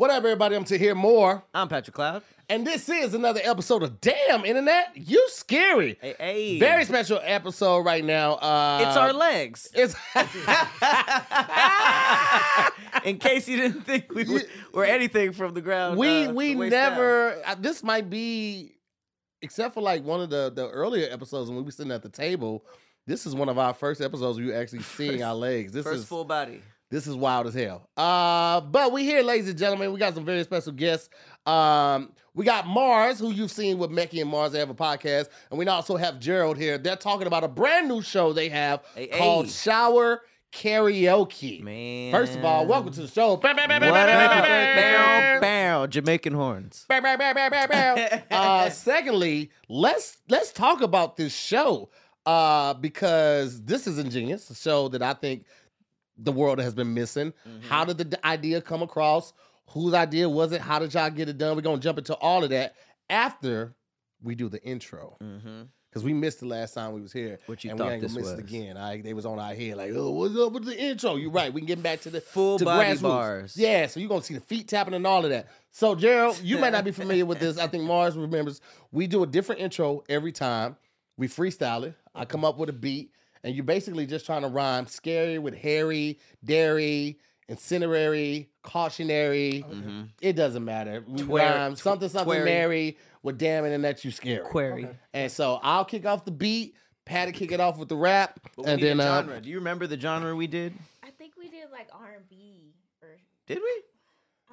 [0.00, 0.56] What up, everybody?
[0.56, 1.44] I'm Tahir Moore.
[1.52, 2.22] I'm Patrick Cloud.
[2.48, 5.98] And this is another episode of Damn Internet, You Scary.
[6.00, 6.58] Hey, hey.
[6.58, 8.36] Very special episode right now.
[8.36, 9.68] Uh, It's our legs.
[9.74, 9.94] It's
[13.04, 14.40] In case you didn't think we were,
[14.72, 15.98] were anything from the ground.
[15.98, 16.92] we uh, we the waist down.
[16.92, 17.42] never.
[17.44, 18.76] Uh, this might be,
[19.42, 22.08] except for like one of the the earlier episodes when we were sitting at the
[22.08, 22.64] table.
[23.06, 25.72] This is one of our first episodes where you actually seeing First- our legs.
[25.72, 26.62] This First is full body.
[26.90, 27.88] This is wild as hell.
[27.96, 29.92] Uh, but we here, ladies and gentlemen.
[29.92, 31.08] We got some very special guests.
[31.46, 34.50] Um, we got Mars, who you've seen with Mecky and Mars.
[34.50, 36.78] They have a podcast, and we also have Gerald here.
[36.78, 39.52] They're talking about a brand new show they have Hey, called hey.
[39.52, 41.62] Shower Karaoke.
[41.62, 42.10] Man.
[42.10, 43.36] First of all, welcome to the show.
[43.36, 45.40] What up?
[45.40, 46.86] Bow, bow, Jamaican horns.
[48.32, 51.90] uh, secondly, let's let's talk about this show
[52.26, 54.50] uh, because this is ingenious.
[54.50, 55.44] A show that I think
[56.22, 57.32] the world has been missing.
[57.48, 57.68] Mm-hmm.
[57.68, 59.32] How did the idea come across?
[59.68, 60.60] Whose idea was it?
[60.60, 61.56] How did y'all get it done?
[61.56, 62.74] We're gonna jump into all of that
[63.08, 63.74] after
[64.22, 65.62] we do the intro Mm-hmm.
[65.88, 67.38] because we missed the last time we was here.
[67.46, 68.32] What you and thought we ain't gonna miss was.
[68.32, 68.76] it again.
[68.76, 71.16] Right, they was on our head like, oh, what's up with the intro?
[71.16, 71.52] You're right.
[71.52, 73.02] We can get back to the Full to body grassroots.
[73.02, 73.56] bars.
[73.56, 75.48] Yeah, so you're gonna see the feet tapping and all of that.
[75.70, 77.56] So Gerald, you might not be familiar with this.
[77.58, 78.60] I think Mars remembers.
[78.92, 80.76] We do a different intro every time.
[81.16, 81.94] We freestyle it.
[82.14, 83.12] I come up with a beat,
[83.44, 87.18] and you're basically just trying to rhyme scary with hairy, dairy,
[87.50, 89.64] incinerary, cautionary.
[89.68, 90.02] Mm-hmm.
[90.20, 91.04] It doesn't matter.
[91.06, 92.44] We Twer- rhyme something something twerry.
[92.44, 94.44] Mary with damn it and that you scary.
[94.44, 94.88] Query.
[95.12, 96.76] And so I'll kick off the beat.
[97.06, 99.40] Patty kick it off with the rap, But we and need then a uh, genre.
[99.40, 100.74] Do you remember the genre we did?
[101.02, 103.08] I think we did like R and B or
[103.48, 103.82] Did we?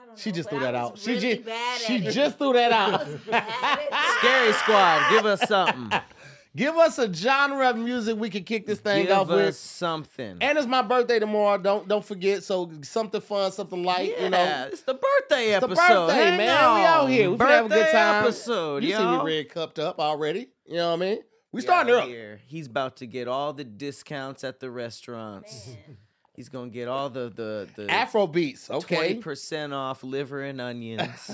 [0.01, 0.13] I know.
[0.15, 0.97] she just threw that was out.
[0.97, 2.11] She just she it.
[2.11, 3.05] just threw that out.
[3.07, 4.17] was bad at it.
[4.19, 5.99] Scary Squad, give us something.
[6.57, 9.55] Give us a genre of music we can kick this thing give off us with.
[9.55, 10.37] something.
[10.41, 11.57] And it's my birthday tomorrow.
[11.59, 12.43] Don't don't forget.
[12.43, 14.13] So something fun, something light.
[14.17, 16.07] yeah, You know, it's the birthday it's the episode.
[16.07, 16.47] birthday, Hang man.
[16.79, 17.09] We out on.
[17.11, 17.29] here.
[17.29, 18.23] We finna birthday have a good time.
[18.23, 19.23] episode, you see, y'all.
[19.23, 20.47] we red cupped up already.
[20.65, 21.17] You know what I mean?
[21.51, 22.39] We We starting out early.
[22.47, 25.67] He's about to get all the discounts at the restaurants.
[25.67, 25.97] Man.
[26.37, 28.69] He's gonna get all the the the Afro beats.
[28.69, 31.09] Okay, twenty percent off liver and onions.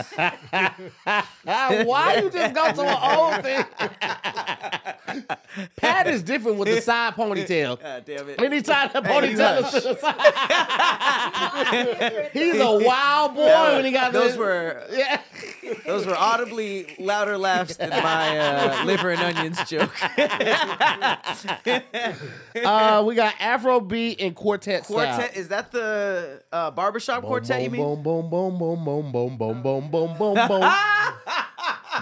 [1.44, 3.66] Why you just go to an old thing?
[5.76, 7.82] Pat is different with the side ponytail.
[7.82, 8.42] God damn it!
[8.42, 10.16] Anytime the ponytail is to the side.
[12.34, 15.20] He's a wild boy No, when he got those this- were Yeah.
[15.86, 19.92] those were audibly louder laughs than my uh, liver and onions joke.
[22.64, 25.16] Uh, we got Afro beat and quartet style.
[25.18, 27.62] quartet is that the uh, barbershop quartet?
[27.64, 27.82] You mean?
[27.82, 30.72] Boom, boom, boom, boom, boom, boom, boom, boom, boom, boom, boom.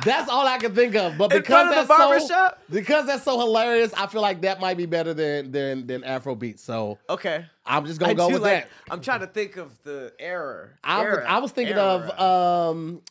[0.06, 1.18] That's all I can think of.
[1.18, 2.62] But because of the that's so barbershop?
[2.72, 6.34] because that's so hilarious, I feel like that might be better than than than Afro
[6.34, 6.60] beat.
[6.60, 7.46] So Okay.
[7.66, 8.70] I'm just gonna I go with like- that.
[8.90, 10.72] I'm trying to think of the error.
[10.84, 11.26] I, was- Era.
[11.30, 11.84] I was thinking Era.
[12.18, 13.02] of um,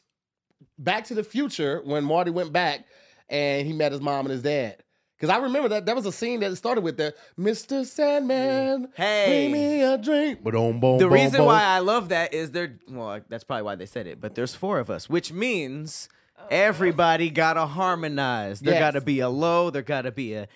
[0.79, 2.87] Back to the Future when Marty went back
[3.29, 4.79] and he met his mom and his dad.
[5.21, 7.85] Because I remember that that was a scene that started with the Mr.
[7.85, 8.89] Sandman, mm.
[8.95, 9.27] Hey.
[9.51, 10.43] bring me a drink.
[10.43, 11.47] Ba-dum, boom, The boom, reason boom.
[11.47, 12.79] why I love that is there.
[12.89, 14.19] Well, that's probably why they said it.
[14.19, 16.09] But there's four of us, which means
[16.51, 18.61] everybody gotta harmonize.
[18.61, 18.81] There Yes.
[18.81, 19.69] gotta be a low.
[19.69, 20.49] There gotta be a.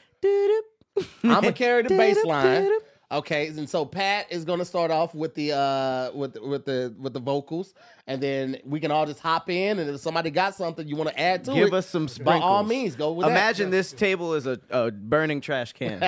[1.23, 2.71] I'm gonna carry the bass line.
[3.11, 3.19] Doo-doo.
[3.19, 7.13] Okay, and so Pat is gonna start off with the uh with with the with
[7.13, 7.75] the vocals,
[8.07, 11.11] and then we can all just hop in, and if somebody got something you want
[11.11, 12.41] to add to it, Give us some sprinkles.
[12.41, 13.31] by all means, go with it.
[13.31, 13.77] Imagine that.
[13.77, 16.01] this table is a, a burning trash can.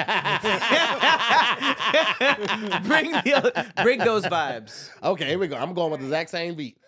[2.82, 4.90] bring the, bring those vibes.
[5.02, 5.56] Okay, here we go.
[5.56, 6.78] I'm going with the exact same beat.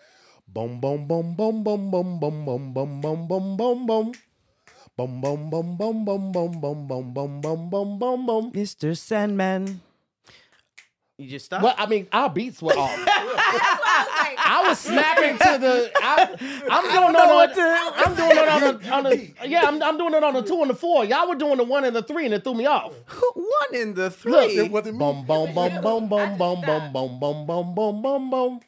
[0.47, 4.11] Boom, boom, boom, boom, boom, boom, boom, boom, boom, boom, boom, boom, boom.
[4.97, 8.51] Boom, boom, boom, boom, boom, boom, boom, boom, boom, boom, boom, boom, boom.
[8.51, 8.97] Mr.
[8.97, 9.81] Sandman.
[11.19, 11.61] You just stop.
[11.61, 12.95] Well, I mean, our beats were off.
[12.95, 15.91] That's why I was like, I was snapping to the.
[16.01, 16.35] I,
[16.71, 17.55] I'm doing it what on.
[17.55, 19.49] to- I'm doing it on the, on the.
[19.49, 21.03] Yeah, I'm, I'm doing it on the two and the four.
[21.03, 22.93] Y'all were doing the one and the three, and it threw me off.
[23.35, 24.31] One in the three.
[24.31, 28.29] Look, it wasn't boom, boom, boom, boom, boom, boom, boom, boom, boom, boom, boom, boom,
[28.29, 28.59] boom.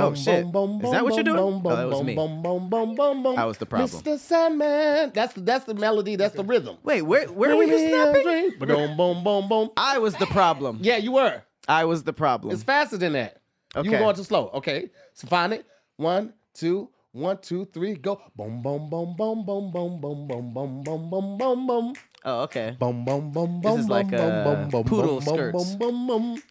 [0.00, 0.46] Oh, shit.
[0.46, 1.62] Is that what you're doing?
[1.64, 2.14] Oh, that was me.
[2.14, 3.36] Boom, boom, boom, boom, boom.
[3.36, 4.02] That was the problem.
[4.02, 4.18] Mr.
[4.18, 5.10] Sandman.
[5.14, 6.16] That's the that's the melody.
[6.16, 6.76] That's the rhythm.
[6.82, 8.50] Wait, where where were you snapping?
[8.58, 9.70] Boom, boom, boom, boom.
[9.76, 10.78] I was the problem.
[10.82, 11.42] Yeah, you were.
[11.68, 12.54] I was the problem.
[12.54, 13.42] It's faster than that.
[13.82, 14.48] You were going too slow.
[14.54, 15.66] Okay, so find it.
[15.96, 18.20] One, two, one, two, three, go.
[18.34, 21.94] Boom, boom, boom, boom, boom, boom, boom, boom, boom, boom, boom, boom, boom.
[22.24, 22.76] Oh, okay.
[22.78, 25.74] Boom, boom, boom, This boom, is like, boom, uh, boom, boom, poodle boom, skirts.
[25.76, 26.42] Boom, boom, boom.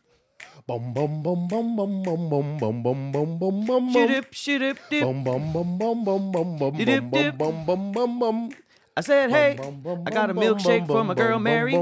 [0.68, 4.12] Boom, boom, boom, boom, boom, boom, boom, boom, boom, boom, boom, boom, Shoot boom.
[4.18, 5.04] up, shoot up, dip.
[5.04, 8.50] Boom, boom, boom, boom, boom, boom, boom, boom, boom, boom, boom, boom.
[8.98, 9.60] I said, hey,
[10.08, 11.74] I got a milkshake for my girl Mary.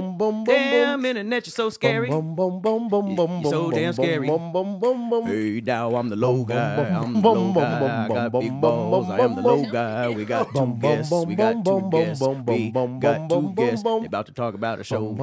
[0.46, 2.10] Damn, internet, you're so scary.
[2.10, 4.28] You're so damn scary.
[4.28, 6.76] Hey, now I'm the low guy.
[6.90, 8.04] I'm the low guy.
[8.04, 9.10] I got big balls.
[9.10, 10.10] I am the low guy.
[10.10, 11.14] We got two guests.
[11.26, 12.22] We got two guests.
[12.22, 13.84] We got two guests.
[13.84, 15.16] They about to talk about a show.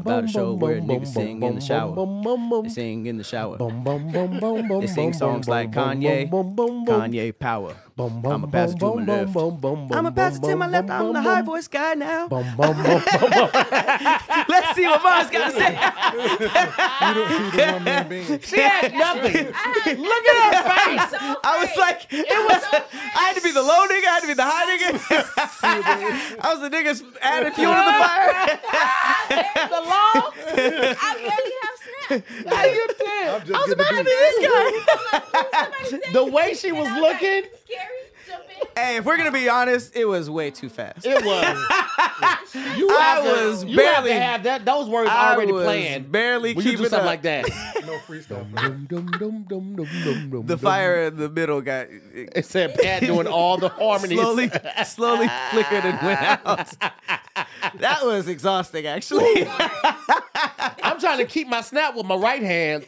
[0.00, 1.96] About a show where niggas sing in the shower.
[2.62, 3.56] They sing in the shower.
[4.82, 6.28] They sing songs like Kanye.
[6.28, 7.74] Kanye Power.
[7.98, 9.32] Bum, bum, I'm a pastor to my bum, left.
[9.32, 10.88] bum, bum, I'm a bum, pastor to my left.
[10.88, 12.28] I'm the high voice guy now.
[12.28, 13.50] Bum, bum, bum, bum, bum.
[14.48, 15.72] Let's see what Mars got to say.
[15.74, 18.44] You the, you the one man band.
[18.44, 19.46] She had nothing.
[19.98, 21.10] Look at her face.
[21.10, 22.62] So I was like, it was.
[22.72, 24.06] I had to be the low nigga.
[24.06, 24.94] I had to be the high nigga.
[26.40, 28.60] I was the niggas adding fuel to the fire.
[29.74, 30.30] The law.
[30.54, 31.67] I barely have snaps.
[32.08, 33.28] How you did?
[33.28, 34.38] I'm just I was getting about to be this
[36.02, 36.12] guy.
[36.12, 37.86] The way she was I looking, Scary.
[38.76, 41.06] Hey, if we're gonna be honest, it was way too fast.
[41.06, 41.56] it was.
[42.76, 44.64] You I have to- was you have to barely- have that.
[44.64, 46.04] Those words I already was playing.
[46.04, 47.06] barely When you do keeping something up.
[47.06, 47.46] like that.
[47.88, 48.44] No freestyle.
[48.54, 52.74] Dum, dum, dum, dum, dum, dum, dum, The fire in the middle got It said
[52.74, 54.18] Pat doing all the harmonies.
[54.20, 54.50] slowly,
[54.84, 56.68] slowly flickered and went out.
[57.78, 59.46] That was exhausting, actually.
[60.98, 62.84] I'm trying to keep my snap with my right hand,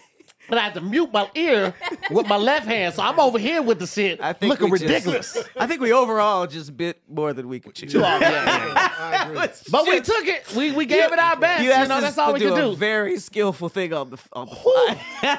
[0.49, 1.73] but I have to mute my ear
[2.11, 2.93] with my left hand.
[2.95, 5.39] So I'm over here with the shit I think looking we just- ridiculous.
[5.57, 7.87] I think we overall just bit more than we could chew.
[7.87, 9.31] You yeah, yeah.
[9.31, 9.47] Agree.
[9.71, 10.53] But we took it.
[10.57, 11.63] We we gave it our best.
[11.63, 12.75] You, asked know, that's all to we could a do.
[12.77, 15.39] very skillful thing on the on the fly.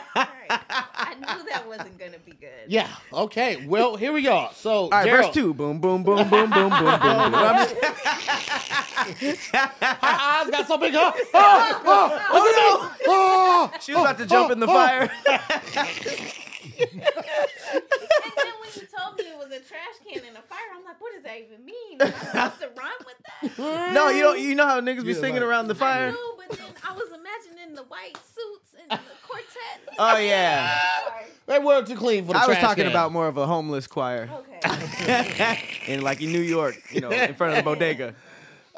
[1.27, 2.49] I knew that wasn't gonna be good.
[2.67, 2.87] Yeah.
[3.13, 3.65] Okay.
[3.65, 4.51] Well, here we are.
[4.53, 5.53] So, All right, Gerald, verse two.
[5.53, 7.31] Boom, boom, boom, boom, boom, boom, boom.
[7.31, 7.31] boom.
[9.51, 10.93] Her eyes got so big.
[10.95, 13.07] Oh, oh, oh, oh, no.
[13.07, 15.11] Oh, She was about to jump in the fire.
[16.81, 20.83] And then when you told me it was a trash can and a fire, I'm
[20.85, 22.01] like, what does that even mean?
[22.01, 23.17] Am I supposed to rhyme with
[23.57, 23.93] that?
[23.93, 24.39] No, you don't.
[24.39, 26.11] You know how niggas be Yeah, singing like- around the I fire.
[26.11, 26.30] knew, but then
[26.83, 29.95] I was imagining the white suits and the quartet.
[29.99, 30.77] Oh yeah.
[31.07, 31.25] Sorry.
[31.47, 32.91] They were too clean for the I was trash talking can.
[32.91, 34.29] about more of a homeless choir
[34.65, 35.59] Okay.
[35.87, 38.13] in like in New York, you know, in front of the bodega.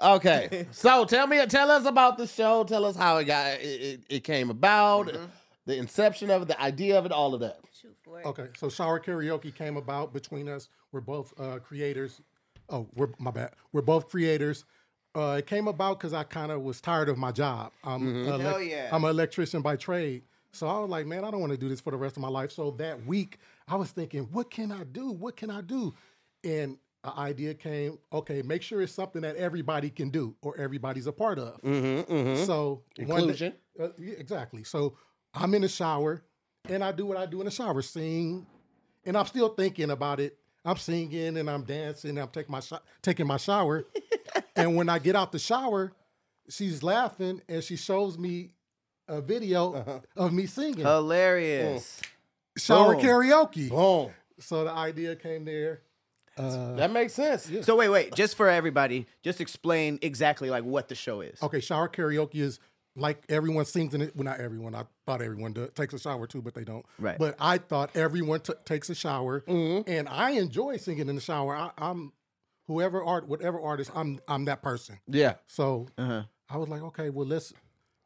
[0.02, 0.68] Okay.
[0.72, 2.64] So tell me, tell us about the show.
[2.64, 5.26] Tell us how it got, it, it, it came about, Mm-hmm.
[5.66, 7.60] the inception of it, the idea of it, all of that.
[7.80, 8.26] Shoot for it.
[8.26, 10.70] Okay, so shower karaoke came about between us.
[10.92, 12.22] We're both uh, creators.
[12.70, 13.52] Oh, we're my bad.
[13.72, 14.66] We're both creators.
[15.16, 17.72] Uh, it came about because I kind of was tired of my job.
[17.84, 18.90] I'm, elec- Hell yeah.
[18.92, 20.24] I'm an electrician by trade.
[20.52, 22.22] So I was like, man, I don't want to do this for the rest of
[22.22, 22.52] my life.
[22.52, 25.12] So that week, I was thinking, what can I do?
[25.12, 25.94] What can I do?
[26.44, 27.98] And an idea came.
[28.12, 31.62] Okay, make sure it's something that everybody can do or everybody's a part of.
[31.62, 33.54] Mm-hmm, So one day- Inclusion.
[33.80, 34.64] uh, yeah, exactly.
[34.64, 34.96] So
[35.34, 36.24] I'm in the shower
[36.70, 38.46] and I do what I do in the shower, sing,
[39.06, 40.38] and I'm still thinking about it.
[40.66, 42.18] I'm singing and I'm dancing.
[42.18, 43.84] I'm taking my sho- taking my shower,
[44.56, 45.92] and when I get out the shower,
[46.50, 48.52] she's laughing and she shows me
[49.08, 50.00] a video Uh-huh.
[50.16, 52.02] of me singing Hilarious.
[52.58, 53.04] shower Boom.
[53.04, 53.70] karaoke.
[53.70, 54.12] Boom.
[54.40, 55.82] So the idea came there.
[56.38, 57.50] Uh, That makes sense.
[57.62, 61.42] So wait, wait, just for everybody, just explain exactly like what the show is.
[61.44, 62.60] Okay, shower karaoke is
[62.96, 64.16] like everyone sings in it.
[64.16, 64.74] Well, not everyone.
[64.74, 66.86] I thought everyone does, takes a shower too, but they don't.
[66.98, 67.18] Right.
[67.20, 71.56] But I thought everyone t- takes a shower, and I enjoy singing in the shower.
[71.56, 72.12] I, I'm
[72.68, 75.00] whoever art, whatever artist, I'm I'm that person.
[75.08, 75.36] Yeah.
[75.48, 76.24] So Uh-huh.
[76.50, 77.54] I was like, okay, well, let's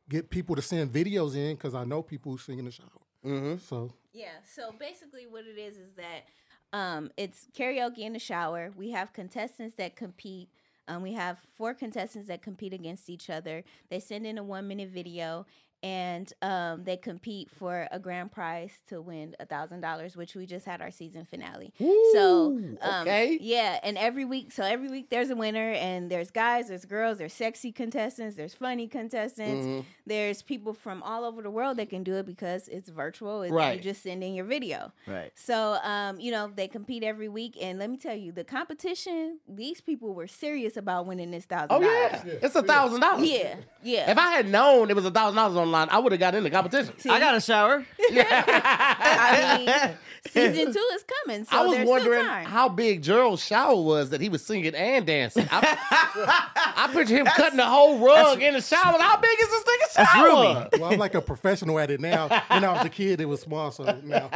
[0.10, 2.88] get people to send videos in because I know people who sing in the shower.
[3.26, 3.58] Mm-hmm.
[3.58, 4.38] So Yeah.
[4.56, 6.26] So basically, what it is is that
[6.74, 8.72] um, it's karaoke in the shower.
[8.76, 10.50] We have contestants that compete.
[10.90, 13.64] Um, we have four contestants that compete against each other.
[13.90, 15.46] They send in a one minute video
[15.84, 20.46] and um, they compete for a grand prize to win a thousand dollars, which we
[20.46, 21.72] just had our season finale.
[22.14, 23.38] so um, okay.
[23.42, 27.18] yeah, and every week, so every week there's a winner, and there's guys, there's girls,
[27.18, 29.86] there's sexy contestants, there's funny contestants, Mhm.
[30.06, 33.44] there's people from all over the world that can do it because it's virtual.
[33.44, 33.78] It's, Right.
[33.78, 34.92] You just send in your video.
[35.08, 35.32] Right.
[35.36, 39.40] So, um, you know, they compete every week, and let me tell you, the competition.
[39.48, 41.68] These people were serious about winning this thousand.
[41.72, 43.28] Oh yeah, it's a thousand dollars.
[43.30, 44.12] yeah, yeah.
[44.12, 46.36] If I had known it was a thousand dollars on online, I would have got
[46.36, 46.94] in the competition.
[47.10, 47.86] I got a shower.
[48.10, 49.98] I mean,
[50.32, 52.46] season two is coming, so I was wondering still time.
[52.46, 55.48] how big Gerald's shower was that he was singing and dancing.
[55.52, 55.78] I,
[56.76, 59.00] I picture him cutting the whole rug in the shower.
[59.00, 60.70] How big is this nigga That's shower?
[60.80, 62.28] Well, I'm like a professional at it now.
[62.28, 64.30] When I was a kid, it was small, so now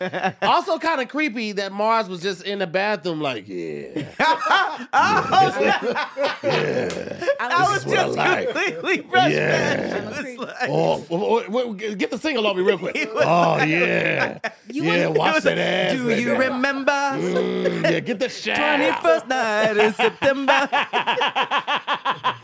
[0.42, 4.04] also, kind of creepy that Mars was just in the bathroom, like, yeah.
[4.96, 8.48] Oh, yeah, I was what I just like.
[8.48, 9.32] completely fresh.
[9.32, 9.73] Yeah.
[9.74, 10.38] I'm.
[10.70, 12.96] Oh, oh, oh, oh, get the single on me real quick.
[13.16, 14.38] Oh yeah,
[14.70, 15.06] You yeah.
[15.08, 15.92] wanna- Watch that ass.
[15.92, 16.22] Do baby.
[16.22, 16.92] you remember?
[16.92, 18.56] Mm, yeah, get the shower.
[18.78, 20.68] 21st night in September.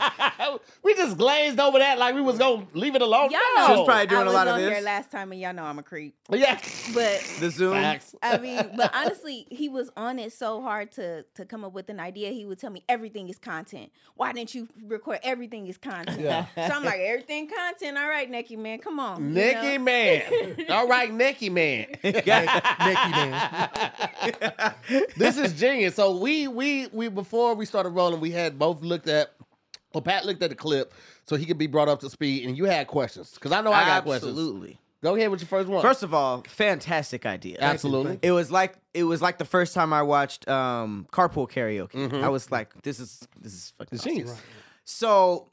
[0.83, 3.29] we just glazed over that like we was gonna leave it alone.
[3.31, 4.69] Y'all know She was probably doing I a was lot of on this.
[4.73, 6.15] here last time, and y'all know I'm a creep.
[6.31, 6.59] yeah.
[6.93, 7.73] But The Zoom.
[7.73, 8.15] Facts.
[8.21, 11.89] I mean, but honestly, he was on it so hard to to come up with
[11.89, 12.29] an idea.
[12.31, 13.91] He would tell me everything is content.
[14.15, 16.19] Why didn't you record everything is content?
[16.19, 16.45] Yeah.
[16.55, 17.97] So I'm like, everything content.
[17.97, 19.21] All right, Nicky man, come on.
[19.23, 19.83] you Nicky know?
[19.83, 20.21] man.
[20.69, 21.87] All right, Nicky man.
[22.03, 23.69] Nicky man.
[25.17, 25.95] this is genius.
[25.95, 29.33] So we we we before we started rolling, we had both looked at.
[29.93, 30.93] Well, Pat looked at the clip
[31.25, 33.71] so he could be brought up to speed, and you had questions because I know
[33.73, 34.29] I got questions.
[34.31, 34.79] Absolutely.
[35.03, 35.81] Go ahead with your first one.
[35.81, 37.57] First of all, fantastic idea.
[37.59, 38.19] absolutely.
[38.21, 42.21] It was like it was like the first time I watched um, Carpool Karaoke.
[42.23, 44.15] I was like, this is this is fucking It's awesome.
[44.17, 44.41] genius.
[44.83, 45.49] So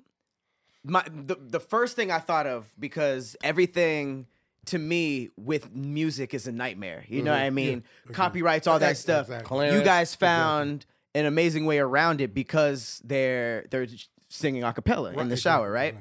[0.85, 4.27] my the the first thing I thought of because everything
[4.67, 7.05] to me with music is a nightmare.
[7.09, 7.85] You know what I mean?
[8.13, 9.27] Copyrights, all that stuff.
[9.31, 9.73] exactly.
[9.73, 13.87] You guys found an amazing way around it because they're they're
[14.29, 15.97] singing a cappella in the shower, right?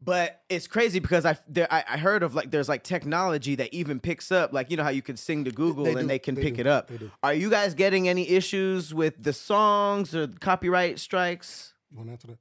[0.00, 3.74] But it's crazy because I, there, I I heard of like there's like technology that
[3.74, 6.06] even picks up like you know how you can sing to Google They and do.
[6.06, 6.60] they can They pick do.
[6.60, 6.92] it up.
[7.22, 11.74] Are you guys getting any issues with the songs or copyright strikes?
[11.90, 12.38] You want to answer that?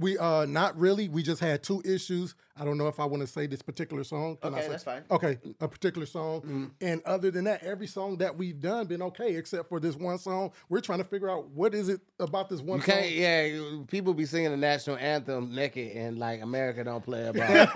[0.00, 0.16] Go ahead.
[0.16, 1.08] We uh not really.
[1.08, 2.34] We just had two issues.
[2.60, 4.36] I don't know if I want to say this particular song.
[4.42, 5.04] Can I Okay, say- that's fine.
[5.12, 6.72] Okay, a particular song.
[6.80, 10.18] And other than that, every song that we've done been okay, except for this one
[10.18, 10.50] song.
[10.68, 12.94] We're trying to figure out what is it about this one You song.
[12.96, 13.78] can't, yeah.
[13.86, 17.72] People be singing the national anthem naked, and like America don't play about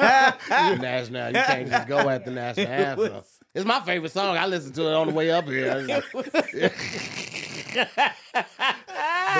[0.48, 1.28] the national.
[1.28, 3.22] You can't just go at the national anthem.
[3.54, 4.36] It's my favorite song.
[4.36, 6.02] I listened to it on the way up here.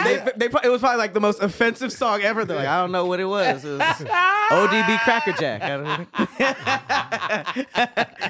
[0.05, 2.45] they, they, pro- it was probably like the most offensive song ever.
[2.45, 3.65] They're like, I don't know what it was.
[3.65, 5.63] It was ODB Crackerjack.
[5.63, 6.07] I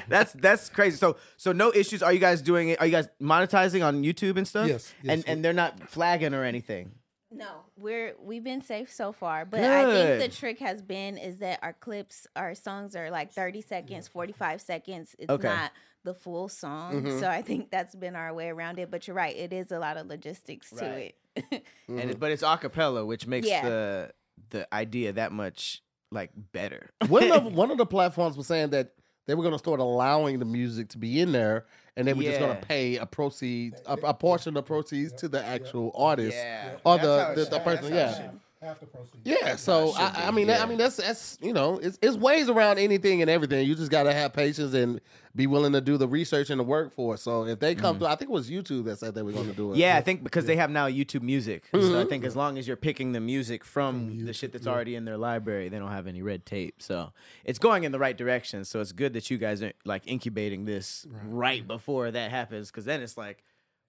[0.07, 0.97] that's that's crazy.
[0.97, 2.03] So so no issues.
[2.03, 2.79] Are you guys doing it?
[2.79, 4.67] Are you guys monetizing on YouTube and stuff?
[4.67, 6.91] Yes, yes, and and they're not flagging or anything.
[7.31, 11.39] No, we're we've been safe so far, but I think the trick has been is
[11.39, 15.15] that our clips, our songs are like thirty seconds, forty five seconds.
[15.17, 15.47] It's Okay.
[15.47, 15.71] not
[16.03, 17.19] the full song, mm-hmm.
[17.19, 18.91] so I think that's been our way around it.
[18.91, 21.15] But you're right, it is a lot of logistics to Right.
[21.51, 21.63] it.
[21.87, 23.67] And but it's acapella, which makes Yeah.
[23.67, 24.11] the
[24.49, 26.91] the idea that much like better.
[27.07, 28.91] one of the, one of the platforms was saying that
[29.25, 32.23] they were going to start allowing the music to be in there, and they were
[32.23, 36.35] just going to pay a proceed a, a portion of proceeds to the actual artist
[36.37, 36.75] Yeah.
[36.85, 37.93] or That's the the, the person.
[37.93, 38.31] Yeah.
[38.63, 39.17] Should Half the proceeds.
[39.25, 40.63] Yeah, so I, I mean, yeah.
[40.63, 43.67] I mean, that's that's you know, it's it's ways around anything and everything.
[43.67, 45.01] You just gotta have patience and
[45.35, 47.17] be willing to do the research and the work for it.
[47.17, 48.03] So if they come mm-hmm.
[48.03, 49.77] through, I think it was YouTube that said they were going to do it.
[49.77, 51.63] Yeah, I think because they have now YouTube Music.
[51.71, 52.09] So I mm-hmm.
[52.09, 55.17] think as long as you're picking the music from the shit that's already in their
[55.17, 56.81] library, they don't have any red tape.
[56.81, 57.11] So
[57.43, 58.63] it's going in the right direction.
[58.63, 62.85] So it's good that you guys are like incubating this right, before that happens, because
[62.85, 63.43] then it's like.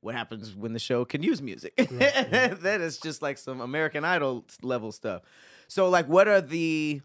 [0.05, 1.75] What happens when the show can use music?
[1.77, 5.23] then it's just like some American Idol level stuff.
[5.67, 7.01] So like, what are the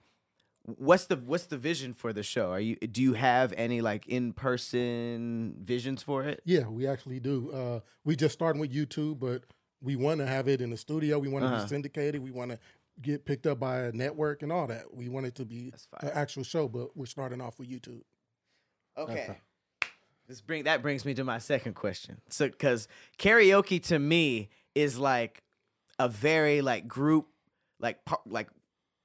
[0.66, 2.52] what's the what's the vision for the show?
[2.52, 6.42] Are you do you have any like in person visions for it?
[6.44, 7.50] Yeah, we actually do.
[7.52, 9.44] Uh, we just starting with YouTube, but
[9.82, 11.20] we want to have it in the studio.
[11.20, 11.64] We want to Uh-huh.
[11.64, 12.22] be syndicated.
[12.22, 12.60] We want to
[13.02, 14.94] get picked up by a network and all that.
[14.94, 18.02] We want it to be an actual show, but we're starting off with YouTube.
[18.98, 19.38] Okay.
[20.30, 22.22] This bring that brings me to my second question.
[22.30, 25.44] So cuz karaoke to me is like
[25.98, 27.28] a very like group
[27.80, 28.48] like like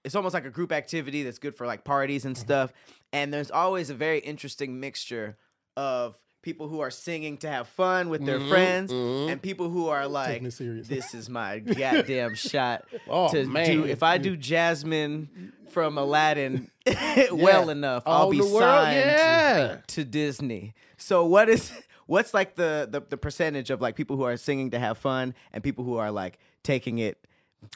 [0.05, 2.45] it's almost like a group activity that's good for like parties and mm-hmm.
[2.45, 2.73] stuff.
[3.11, 5.39] And there's always a very interesting mixture
[5.79, 9.31] of people who are singing to have fun with their mm-hmm, friends mm-hmm.
[9.31, 13.67] and people who are like it this is my goddamn shot Oh, to man.
[13.67, 16.71] do if I do Jasmine from Aladdin
[17.33, 17.73] well Yeah.
[17.73, 19.77] enough, All I'll be the signed yeah.
[19.89, 20.75] to Disney.
[20.99, 21.73] So what is
[22.07, 25.35] what's like the, the the percentage of like people who are singing to have fun
[25.53, 27.27] and people who are like taking it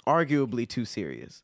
[0.06, 1.42] arguably too serious?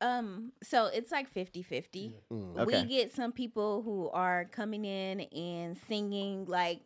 [0.00, 2.12] Um, so it's like 50-50.
[2.30, 2.64] Okay.
[2.64, 6.80] We get some people who are coming in and singing like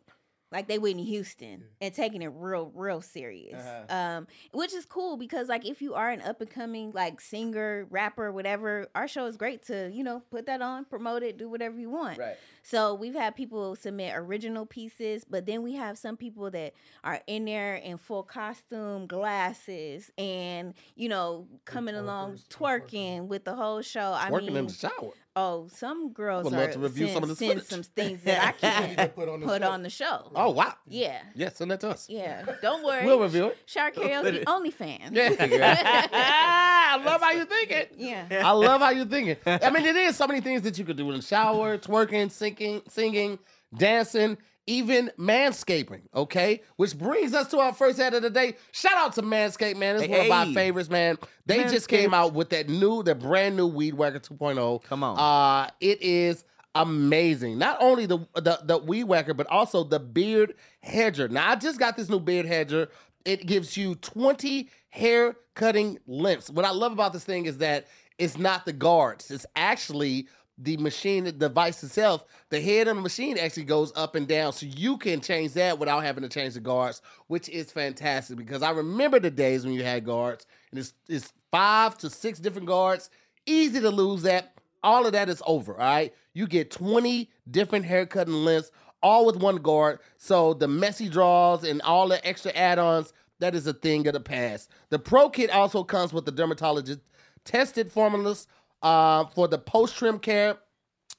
[0.53, 3.61] like they Whitney Houston and taking it real, real serious.
[3.61, 3.95] Uh-huh.
[3.95, 7.87] Um, which is cool because like if you are an up and coming like singer,
[7.89, 11.49] rapper, whatever, our show is great to you know put that on, promote it, do
[11.49, 12.19] whatever you want.
[12.19, 12.37] Right.
[12.61, 17.19] So we've had people submit original pieces, but then we have some people that are
[17.27, 23.81] in there in full costume, glasses, and you know coming along twerking with the whole
[23.81, 24.13] show.
[24.13, 25.11] I mean, in the shower.
[25.35, 27.67] Oh, some girls would are love to review send, some of this send footage.
[27.69, 28.51] some things that I
[28.95, 29.69] can't put on the put show.
[29.69, 30.31] on the show.
[30.35, 30.73] Oh wow.
[30.87, 32.07] Yeah, Yeah, send that to us.
[32.09, 32.45] yeah.
[32.61, 33.05] Don't worry.
[33.05, 33.57] We'll review it.
[33.65, 35.15] Shower karaoke OnlyFans.
[35.15, 36.09] Yeah.
[36.13, 37.85] I love how you thinking.
[37.97, 38.25] Yeah.
[38.45, 39.37] I love how you're thinking.
[39.45, 42.31] I mean, it is so many things that you could do in the shower, twerking,
[42.31, 43.39] singing, singing,
[43.75, 46.01] dancing, even manscaping.
[46.15, 48.55] Okay, which brings us to our first ad of the day.
[48.71, 49.95] Shout out to Manscaped, man.
[49.97, 50.53] It's one of my Hey.
[50.53, 51.17] favorites, man.
[51.45, 54.83] They just came out with that new, the brand new Weed Whacker 2.0.
[54.83, 55.17] Come on.
[55.19, 56.43] uh, it is
[56.75, 57.57] amazing.
[57.57, 61.27] Not only the the the Weed Whacker, but also the Beard Hedger.
[61.27, 62.89] Now, I just got this new Beard Hedger.
[63.25, 66.49] It gives you 20 hair cutting lengths.
[66.49, 69.31] What I love about this thing is that it's not the guards.
[69.31, 72.25] It's actually the machine, the device itself.
[72.49, 75.79] The head of the machine actually goes up and down, so you can change that
[75.79, 78.37] without having to change the guards, which is fantastic.
[78.37, 82.39] Because I remember the days when you had guards, and it's it's five to six
[82.39, 83.09] different guards.
[83.45, 84.53] Easy to lose that.
[84.83, 85.73] All of that is over.
[85.73, 89.99] All right, you get 20 different hair cutting lengths, all with one guard.
[90.17, 94.19] So the messy draws and all the extra add-ons, that is a thing of the
[94.19, 94.69] past.
[94.89, 96.99] The Pro Kit also comes with the dermatologist
[97.45, 98.47] tested formulas
[98.83, 100.57] uh, for the post trim care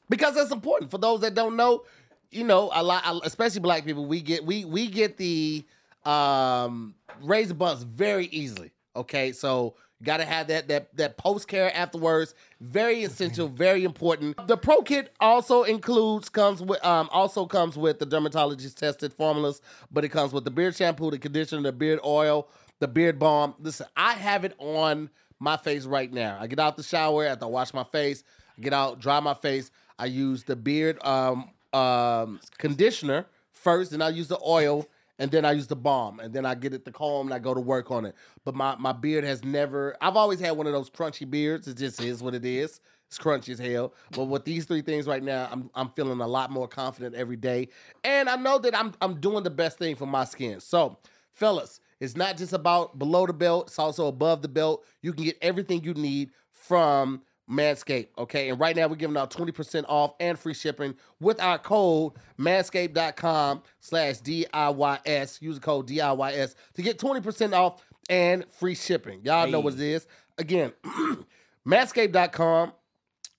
[0.08, 1.84] because that's important for those that don't know.
[2.30, 5.64] You know, a lot, especially black people, we get we we get the
[6.04, 8.72] um, razor bumps very easily.
[8.96, 12.34] Okay, so you got to have that that that post care afterwards.
[12.60, 14.36] Very essential, very important.
[14.48, 19.62] The Pro Kit also includes comes with um also comes with the dermatologist tested formulas,
[19.92, 22.48] but it comes with the beard shampoo, the conditioner, the beard oil,
[22.80, 23.54] the beard balm.
[23.60, 25.08] Listen, I have it on
[25.40, 26.38] my face right now.
[26.40, 28.24] I get out the shower after I wash my face.
[28.56, 29.70] I get out, dry my face.
[29.98, 34.86] I use the beard um um conditioner first, then I use the oil,
[35.18, 37.38] and then I use the balm, and then I get it the comb and I
[37.38, 38.14] go to work on it.
[38.44, 39.96] But my my beard has never.
[40.00, 41.68] I've always had one of those crunchy beards.
[41.68, 42.80] It just is what it is.
[43.06, 43.94] It's crunchy as hell.
[44.10, 47.36] But with these three things right now, I'm I'm feeling a lot more confident every
[47.36, 47.68] day,
[48.02, 50.60] and I know that I'm I'm doing the best thing for my skin.
[50.60, 50.98] So,
[51.30, 54.84] fellas, it's not just about below the belt; it's also above the belt.
[55.02, 58.48] You can get everything you need from Manscaped, okay?
[58.48, 63.62] And right now we're giving out 20% off and free shipping with our code manscaped.com
[63.80, 65.42] slash DIYS.
[65.42, 69.20] Use the code DIYS to get 20% off and free shipping.
[69.24, 70.06] Y'all know what it is.
[70.38, 70.72] Again,
[71.66, 72.72] manscaped.com.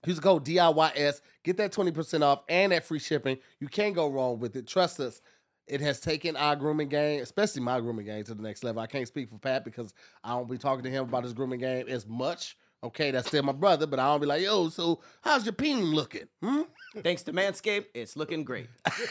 [0.06, 1.22] Use the code DIYS.
[1.44, 3.38] Get that 20% off and that free shipping.
[3.60, 4.68] You can't go wrong with it.
[4.68, 5.22] Trust us.
[5.68, 8.82] It has taken our grooming game, especially my grooming game, to the next level.
[8.82, 11.60] I can't speak for Pat because I don't be talking to him about his grooming
[11.60, 12.56] game as much.
[12.84, 15.82] Okay, that's still my brother, but I don't be like, yo, so how's your peen
[15.86, 16.28] looking?
[16.44, 16.62] Hmm?
[16.98, 18.68] Thanks to Manscaped, it's looking great.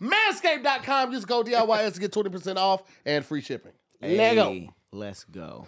[0.00, 1.12] Manscaped.com.
[1.12, 3.72] Just go DIYS to get 20% off and free shipping.
[4.00, 4.50] Lego.
[4.50, 5.66] Hey, Let's go.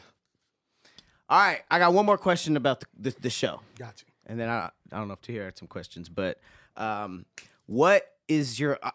[1.28, 3.60] All right, I got one more question about the, the, the show.
[3.78, 4.06] Got you.
[4.26, 6.40] and then I, I don't know if Tahir had some questions, but
[6.76, 7.26] um,
[7.68, 8.90] what is your uh,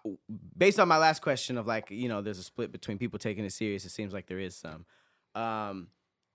[0.57, 3.45] based on my last question of like you know there's a split between people taking
[3.45, 3.85] it serious.
[3.85, 4.85] It seems like there is some
[5.41, 5.87] um,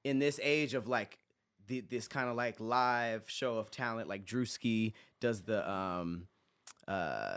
[0.05, 1.18] in this age of like
[1.66, 6.27] the, this kind of like live show of talent, like Drewski does the um
[6.88, 7.37] uh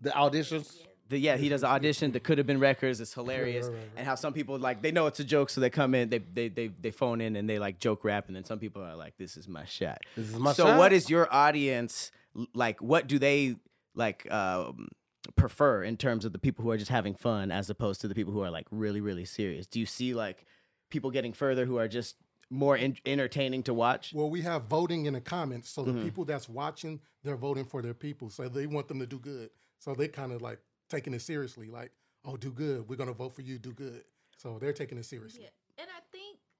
[0.00, 0.76] The auditions.
[1.08, 4.14] the yeah he does the audition that could have been records it's hilarious and how
[4.16, 6.66] some people like they know it's a joke so they come in they they they,
[6.68, 9.36] they phone in and they like joke rap and then some people are like this
[9.36, 10.78] is my shot This is my so shot.
[10.78, 12.10] what is your audience
[12.54, 13.56] like what do they
[13.96, 14.88] like um
[15.34, 18.14] prefer in terms of the people who are just having fun as opposed to the
[18.14, 20.44] people who are like really really serious do you see like
[20.88, 22.14] people getting further who are just
[22.48, 26.04] more en- entertaining to watch Well, we have voting in the comments, so the Mm-hmm.
[26.04, 29.50] people that's watching, they're voting for their people, so they want them to do good.
[29.80, 31.90] So they kind of like taking it seriously, like,
[32.24, 32.88] oh, do good.
[32.88, 33.58] We're gonna vote for you.
[33.58, 34.04] Do good.
[34.36, 35.42] So they're taking it seriously.
[35.42, 35.48] Yeah.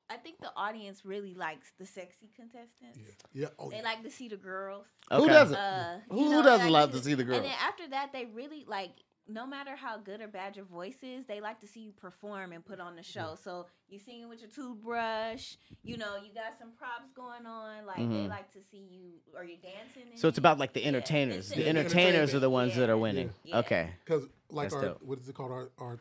[0.08, 2.98] And I think the audience really likes the sexy contestants.
[2.98, 3.42] Yeah.
[3.42, 3.48] yeah.
[3.58, 3.82] Oh, They yeah.
[3.82, 4.86] like to see the girls.
[5.10, 5.56] Who doesn't?
[5.56, 7.38] Uh, Who you know, doesn't like to see the girls?
[7.38, 8.90] And then after that, they really like.
[9.28, 12.52] No matter how good or bad your voice is, they like to see you perform
[12.52, 13.36] and put on the show.
[13.42, 17.86] So you singing with your toothbrush, you know, you got some props going on.
[17.86, 20.10] Like they like to see you, or you're dancing.
[20.10, 20.16] Mm-hmm.
[20.16, 22.96] so it's about like the entertainers it's the the entertainers are the ones that are
[22.96, 23.58] winning Yeah.
[23.58, 25.02] okay Because like That's our dope.
[25.02, 25.50] what is it called?
[25.50, 25.98] Our our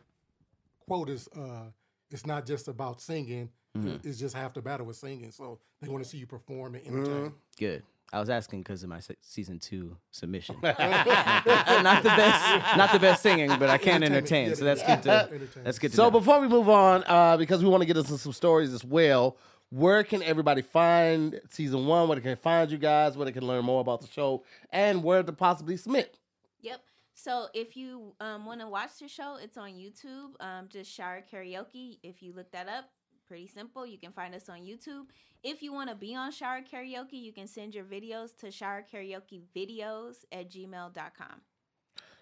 [0.86, 1.70] quote is uh
[2.12, 3.50] it's not just about singing.
[3.84, 4.08] Mm-hmm.
[4.08, 5.30] It's just half the battle with singing.
[5.30, 7.32] So they want to see you perform and entertain.
[7.58, 7.82] Good.
[8.12, 10.56] I was asking because of my se- season two submission.
[10.62, 14.54] not the best, not the best singing, but I can entertain.
[14.54, 16.10] So that's good to that's good to So know.
[16.12, 19.36] before we move on, uh, because we want to get into some stories as well,
[19.70, 22.08] where can everybody find season one?
[22.08, 23.16] Where they can find you guys?
[23.16, 26.16] Where they can learn more about the show, and where to possibly submit?
[26.60, 26.80] Yep.
[27.14, 30.30] So if you um, want to watch the show, it's on YouTube.
[30.38, 31.98] Um, just Shower Karaoke.
[32.04, 32.90] If you look that up,
[33.26, 33.86] pretty simple.
[33.86, 35.06] You can find us on YouTube.
[35.42, 38.84] If you want to be on Shower Karaoke, you can send your videos to Shower
[38.92, 41.40] Karaoke Videos at gmail.com.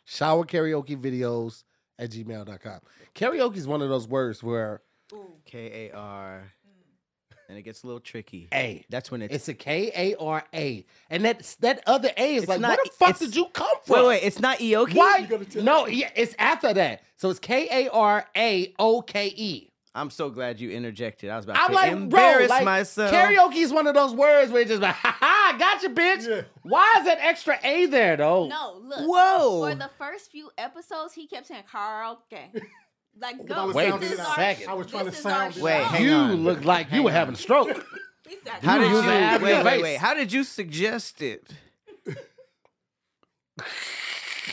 [0.07, 1.64] Shower karaoke videos
[1.99, 2.81] at gmail.com.
[3.14, 4.83] Karaoke is one of those words where
[5.47, 7.35] K A R, hmm.
[7.49, 8.49] and it gets a little tricky.
[8.53, 8.85] A.
[8.90, 9.35] That's when it's.
[9.35, 12.71] It's a K A R A, and that that other A is It's like, not-
[12.71, 13.97] where the fuck it's- did you come from?
[14.01, 14.95] wait, wait, it's not Ioki.
[14.95, 15.23] Why?
[15.23, 17.03] gonna tell No, yeah, it's after that.
[17.17, 19.71] So it's K A R A O K E.
[19.96, 21.30] I'm so glad you interjected.
[21.30, 23.12] I was about I'm to like, embarrass bro, like, myself.
[23.12, 26.28] karaoke is one of those words where it's just like, ha ha, gotcha, bitch.
[26.28, 26.42] Yeah.
[26.64, 28.48] Why is that extra A there though?
[28.48, 28.98] No, look.
[29.09, 29.68] Whoa.
[29.68, 32.18] For the first few episodes, he kept saying karaoke.
[33.20, 33.66] Like, But go.
[33.68, 34.35] Was Wait sounding a it out.
[34.35, 34.68] second.
[34.68, 36.42] I was trying to This is sound Wait, hang you on.
[36.42, 37.14] look like you were on.
[37.14, 37.68] having a stroke.
[38.61, 38.94] How did You you?
[38.96, 39.96] used to have Wait, wait, wait.
[39.98, 41.46] How did you suggest it?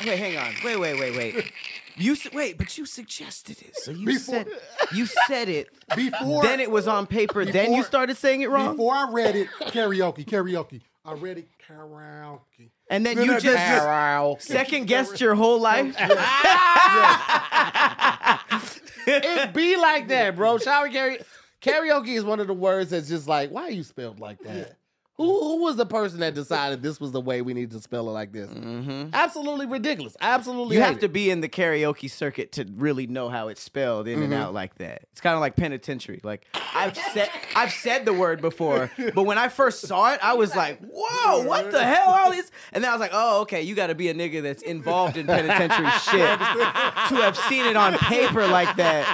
[0.06, 0.54] wait, hang on.
[0.64, 1.52] Wait, wait, wait, wait.
[1.98, 3.76] You su- wait, but you suggested it.
[3.78, 4.48] So you Before- said
[4.94, 5.68] you said it.
[5.96, 7.44] Before then it was on paper.
[7.46, 8.76] then you Before- started saying it wrong.
[8.76, 10.82] Before I read it, karaoke, karaoke.
[11.04, 12.70] I read it karaoke.
[12.90, 15.96] and then you just second guessed your whole life.
[19.08, 20.58] it be like that, bro.
[20.58, 21.24] Shower karaoke.
[21.62, 24.78] Karaoke is one of the words that's just like, why are you spelled like that?
[25.22, 28.10] Who, who was the person that decided this was the way we need to spell
[28.10, 28.50] it like this?
[28.50, 29.10] Mm-hmm.
[29.14, 30.18] Absolutely ridiculous.
[30.20, 30.78] Absolutely.
[30.78, 34.24] You have to be in the karaoke circuit to really know how it's spelled in
[34.24, 34.42] and mm-hmm.
[34.42, 35.04] out like that.
[35.12, 36.22] It's kind of like penitentiary.
[36.24, 40.34] Like I've said, I've said the word before, but when I first saw it, I
[40.34, 42.10] was like, "Whoa, what the hell?
[42.10, 44.42] All these?" And then I was like, "Oh, okay, you got to be a nigga
[44.42, 49.06] that's involved in penitentiary shit to have seen it on paper like that."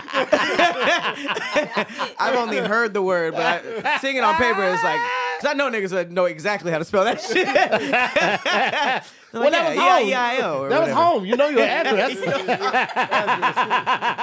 [2.18, 5.02] I've only heard the word, but I, seeing it on paper is like,
[5.38, 7.46] because I know niggas that know exactly how to spell that shit.
[9.34, 10.08] They're Well, like, that was yeah, home.
[10.08, 11.26] E-I-E-I-O or that was home.
[11.26, 12.16] You know your address.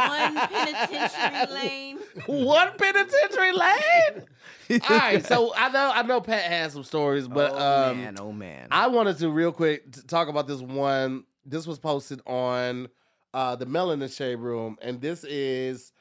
[0.09, 1.98] one penitentiary lane.
[2.27, 4.24] One penitentiary lane.
[4.88, 8.16] All right, so I know I know Pat has some stories, but oh um, man,
[8.18, 8.68] oh man.
[8.70, 11.24] I wanted to real quick t- talk about this one.
[11.44, 12.88] This was posted on
[13.35, 15.92] uh, the Melanin Shade Room, and this is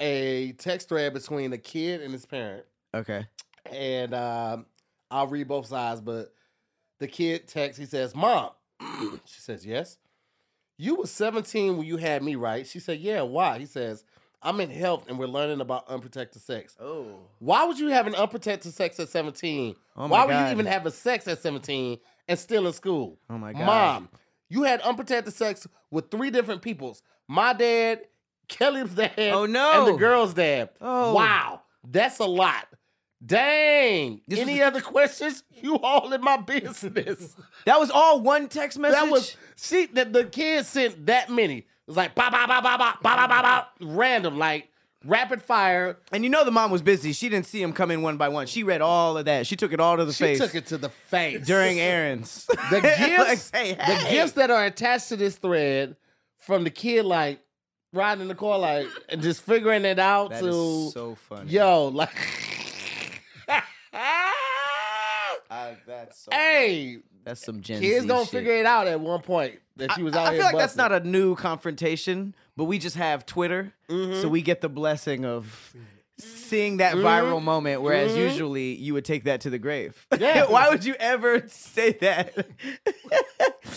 [0.00, 2.64] a text thread between a kid and his parent.
[2.94, 3.26] okay.
[3.70, 4.66] And um,
[5.10, 6.32] I'll read both sides, but
[6.98, 7.78] the kid texts.
[7.78, 8.50] He says, "Mom,"
[9.24, 9.98] she says, "Yes."
[10.76, 12.66] You were 17 when you had me, right?
[12.66, 13.58] She said, "Yeah." Why?
[13.58, 14.04] He says,
[14.42, 17.18] "I'm in health, and we're learning about unprotected sex." Oh.
[17.38, 19.76] Why would you have an unprotected sex at 17?
[19.96, 20.46] Oh my Why would God.
[20.46, 23.18] you even have a sex at 17 and still in school?
[23.28, 23.66] Oh my God.
[23.66, 24.08] Mom,
[24.48, 27.02] you had unprotected sex with three different peoples.
[27.28, 28.00] My dad,
[28.48, 30.70] Kelly's dad, Oh, no, and the girl's dad.
[30.80, 31.14] Oh.
[31.14, 31.60] Wow.
[31.84, 32.66] That's a lot.
[33.24, 34.20] Dang.
[34.26, 35.42] This Any was- other questions?
[35.62, 37.36] You all in my business.
[37.66, 38.98] That was all one text message.
[38.98, 41.58] that was she the, the kid sent that many.
[41.58, 44.68] It was like ba ba ba ba ba ba ba ba random, like
[45.04, 45.98] rapid fire.
[46.10, 47.12] and you know the mom was busy.
[47.12, 48.46] She didn't see him come in one by one.
[48.46, 49.46] She read all of that.
[49.46, 51.46] She took it all to the She face took it to the face.
[51.46, 52.46] during errands.
[52.70, 55.96] the gifts, Like, hey, the gifts that are attached to this thread
[56.38, 57.40] from the kid, like
[57.92, 61.50] riding in the car, like and just figuring it out That to is so funny.
[61.50, 62.08] yo, like,
[65.86, 68.30] That's so hey, that's some Gen kids Z gonna shit.
[68.32, 70.40] figure it out at one point that she was out I here.
[70.42, 74.20] feel like that's not a new confrontation, but we just have Twitter, Mm-hmm.
[74.20, 75.74] so we get the blessing of
[76.24, 77.82] seeing that viral moment.
[77.82, 80.06] Whereas usually you would take that to the grave.
[80.12, 80.22] Mm-hmm.
[80.30, 80.44] Yeah.
[80.46, 82.46] Why would you ever say that?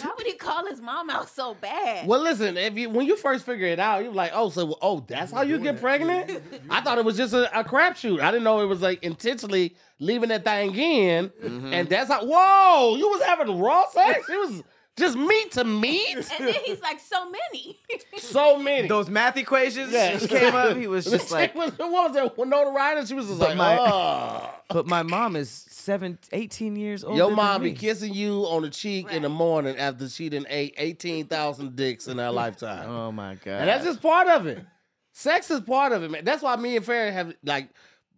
[0.01, 2.07] Why would he call his mom out so bad?
[2.07, 5.03] Well, listen, if you when you first figure it out, you're like, oh, so oh,
[5.07, 6.41] that's how you get pregnant.
[6.69, 8.19] I thought it was just a, a crapshoot.
[8.21, 11.73] I didn't know it was like intentionally leaving that thing in, Mm-hmm.
[11.73, 12.25] and that's how.
[12.25, 14.27] Whoa, you was having raw sex.
[14.29, 14.63] It was
[14.97, 16.15] just meat to meat.
[16.15, 17.79] and then he's like, so many.
[18.17, 18.87] So many.
[18.87, 20.17] Those math equations Yeah.
[20.19, 20.77] came up.
[20.77, 22.37] He was just chick like, was, what was that?
[22.37, 23.05] Winona Ryder.
[23.05, 24.49] She was just But like, my- oh.
[24.69, 27.17] but my mom is seven, 18 years old.
[27.17, 30.73] Your mom be kissing you on the cheek in the morning after she done ate
[30.77, 32.89] 18,000 dicks in her lifetime.
[32.89, 33.51] Oh my god.
[33.61, 34.63] And that's just part of it.
[35.11, 36.23] Sex is part of it, man.
[36.25, 37.69] That's why me and Farron have like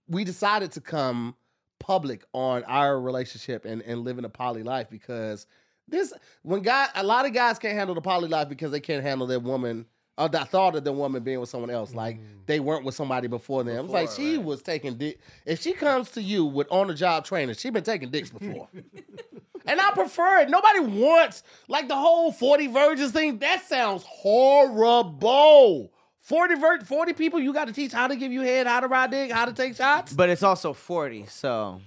[0.08, 1.36] we decided to come
[1.80, 5.46] public on our relationship and, and living a poly life because
[5.88, 9.04] this when guy a lot of guys can't handle the poly life because they can't
[9.04, 9.86] handle their woman
[10.18, 12.46] Or the thought of the woman being with someone else, like Mm.
[12.46, 13.86] they weren't with somebody before them.
[13.86, 14.46] It's like she right.
[14.46, 15.20] was taking dick.
[15.46, 18.70] If she comes to you with on the job training, she's been taking dicks before.
[19.66, 20.50] and I prefer it.
[20.50, 23.40] Nobody wants like the whole 40 virgins thing.
[23.40, 25.92] That sounds horrible.
[26.22, 28.88] 40 vir- 40 people you got to teach how to give you head, how to
[28.88, 30.14] ride dick, how to take shots.
[30.14, 31.82] But it's also 40, so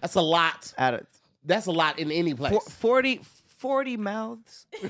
[0.00, 0.72] That's a lot.
[0.78, 1.06] out of
[1.44, 2.52] That's a lot in any place.
[2.52, 3.20] four- 40,
[3.58, 4.66] 40 mouths.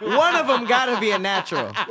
[0.00, 1.66] One of them got to be a natural.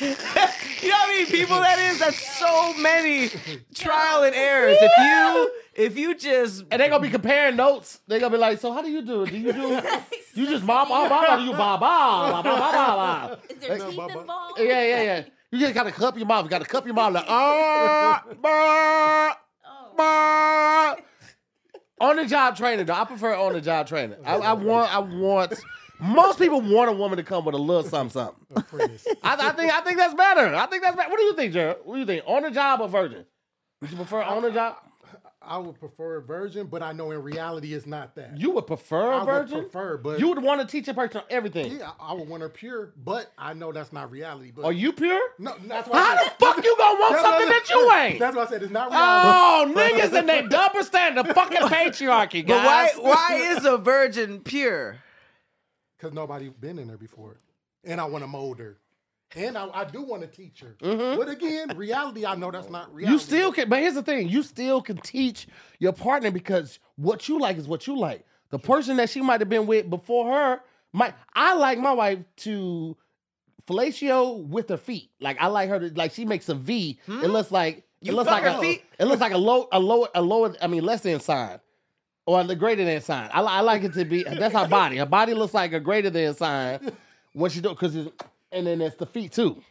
[0.00, 1.98] you know how many people that is?
[1.98, 3.30] That's so many
[3.74, 4.76] trial and errors.
[4.80, 8.00] If you if you just And they're gonna be comparing notes.
[8.06, 9.30] They're gonna be like, "So how do you do it?
[9.30, 9.68] Do you do
[10.34, 11.36] you just ba ba ba ba?
[11.38, 14.58] Do you ba ba ba ba ba ba?" Is there teeth involved?
[14.58, 15.24] Yeah, yeah, yeah.
[15.52, 16.44] You just gotta cup your mouth.
[16.44, 19.36] You gotta cup your mouth like ah ba
[19.68, 19.92] Oh.
[19.96, 21.02] ba.
[21.98, 24.18] On the job training, though, I prefer on the job training.
[24.24, 25.54] I, I want, I want.
[25.98, 28.58] Most people want a woman to come with a little something, something.
[29.22, 30.54] I, I think, I think that's better.
[30.54, 31.08] I think that's better.
[31.08, 31.78] What do you think, Jared?
[31.84, 32.22] What do you think?
[32.26, 33.24] On the job or virgin?
[33.80, 34.76] Would you prefer on the job?
[35.46, 38.36] I would prefer a virgin, but I know in reality it's not that.
[38.38, 39.58] You would prefer a I virgin?
[39.58, 41.78] would prefer, but You would want to teach a person everything.
[41.78, 44.50] yeah, I would want her pure, but I know that's not reality.
[44.54, 45.20] But Are you pure?
[45.38, 45.98] No, that's why.
[45.98, 48.18] I How said- the fuck you gonna want something that you ain't?
[48.18, 49.28] That's why I said it's not reality.
[49.32, 54.98] Oh, niggas and they double standard, fucking patriarchy, But why why is a virgin pure?
[55.96, 57.36] Because nobody's been in there before,
[57.84, 58.78] and I want to mold her,
[59.36, 60.76] and I, I do want to teach her.
[60.80, 61.18] Mm-hmm.
[61.18, 63.12] But again, reality, I know that's not reality.
[63.12, 65.46] You still can, but here's the thing: you still can teach
[65.78, 68.24] your partner because what you like is what you like.
[68.50, 70.60] The person that she might have been with before her
[70.92, 71.14] might.
[71.34, 72.96] I like my wife to
[73.66, 75.10] fellatio with her feet.
[75.20, 76.98] Like I like her to like she makes a V.
[77.06, 78.84] It looks like it You looks like her a feet?
[78.98, 81.60] it looks like a low a lower a lower I mean less than sign.
[82.24, 83.30] Or the greater than sign.
[83.32, 84.96] I, I like it to be that's her body.
[84.96, 86.92] Her body looks like a greater than sign
[87.32, 87.96] when she do because
[88.52, 89.62] and then it's the feet too.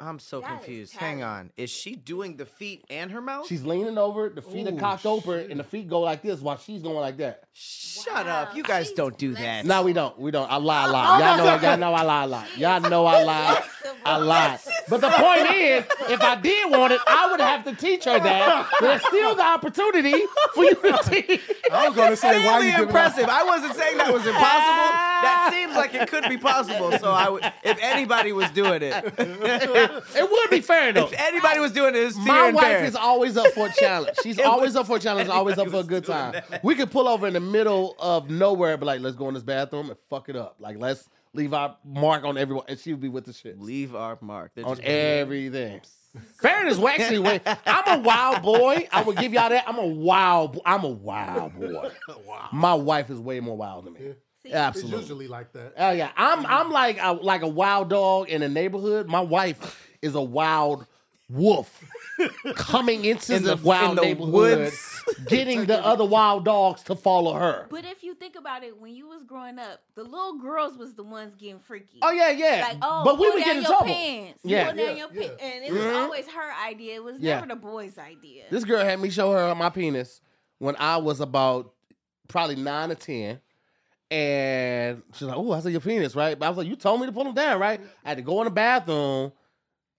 [0.00, 0.96] I'm so That is confused.
[0.96, 1.52] Hang on.
[1.56, 3.46] Is she doing the feet and her mouth?
[3.46, 6.40] She's leaning over, the feet are Ooh, cocked open, and the feet go like this
[6.40, 7.44] while she's going like that.
[7.52, 8.56] Shut Wow, up.
[8.56, 9.64] You guys she's don't do that.
[9.64, 10.18] No, we don't.
[10.18, 10.50] We don't.
[10.50, 11.20] I lie a lot.
[11.20, 12.58] Y'all know, y'all know I lie a lot.
[12.58, 13.62] Y'all know I lie
[14.04, 14.60] a lot.
[14.88, 18.18] But the point is, if I did want it, I would have to teach her
[18.18, 18.70] that.
[18.80, 20.20] There's still the opportunity
[20.52, 21.40] for you to teach.
[21.70, 23.28] I was gonna say why Really you giving impressive.
[23.28, 25.08] I wasn't saying that was impossible.
[25.22, 26.92] That seems like it could be possible.
[26.98, 31.04] So I would, if anybody was doing it, It would be fair though.
[31.06, 32.84] if anybody was doing it, it's My and wife fair.
[32.84, 34.16] is always up for a challenge.
[34.22, 36.34] She's always up for a challenge, always up for a good time.
[36.62, 39.42] We could pull over in the middle of nowhere, but like, let's go in this
[39.42, 40.56] bathroom and fuck it up.
[40.58, 43.60] Like, let's leave our mark on everyone, and she would be with the shit.
[43.60, 44.52] Leave our mark.
[44.54, 45.80] They're on just- everything.
[46.42, 48.86] Fairness, well, actually, wait, I'm a wild boy.
[48.92, 49.64] I will give y'all that.
[49.66, 50.52] I'm a wild.
[50.52, 51.90] bo- I'm a wild boy.
[52.26, 52.48] wow.
[52.52, 54.00] My wife is way more wild than me.
[54.44, 54.98] It's Absolutely.
[55.00, 55.74] usually like that.
[55.76, 59.08] Oh yeah, I'm I'm like a, like a wild dog in a neighborhood.
[59.08, 60.86] My wife is a wild
[61.30, 61.82] wolf
[62.56, 65.04] coming into In the, the- wild in the neighborhood, woods.
[65.28, 67.66] getting the other wild dogs to follow her.
[67.70, 70.94] But if you think about it, when you was growing up, the little girls was
[70.94, 72.00] the ones getting freaky.
[72.02, 72.66] Oh yeah, yeah.
[72.68, 73.86] Like, oh, but we pull would down get in trouble.
[73.86, 74.40] Pants.
[74.44, 74.64] Yeah.
[74.66, 75.20] Pull down Yeah, your yeah.
[75.28, 75.42] pants.
[75.42, 76.02] And it was Mhm.
[76.02, 76.94] always her idea.
[76.96, 77.34] It was Yeah.
[77.36, 78.44] never the boy's idea.
[78.50, 80.20] This girl had me show her my penis
[80.58, 81.72] when I was about
[82.28, 83.40] probably nine or ten.
[84.12, 86.38] And she's like, Oh, I saw your penis, right?
[86.38, 87.80] But I was like, You told me to pull them down, right?
[88.04, 89.32] I had to go in the bathroom,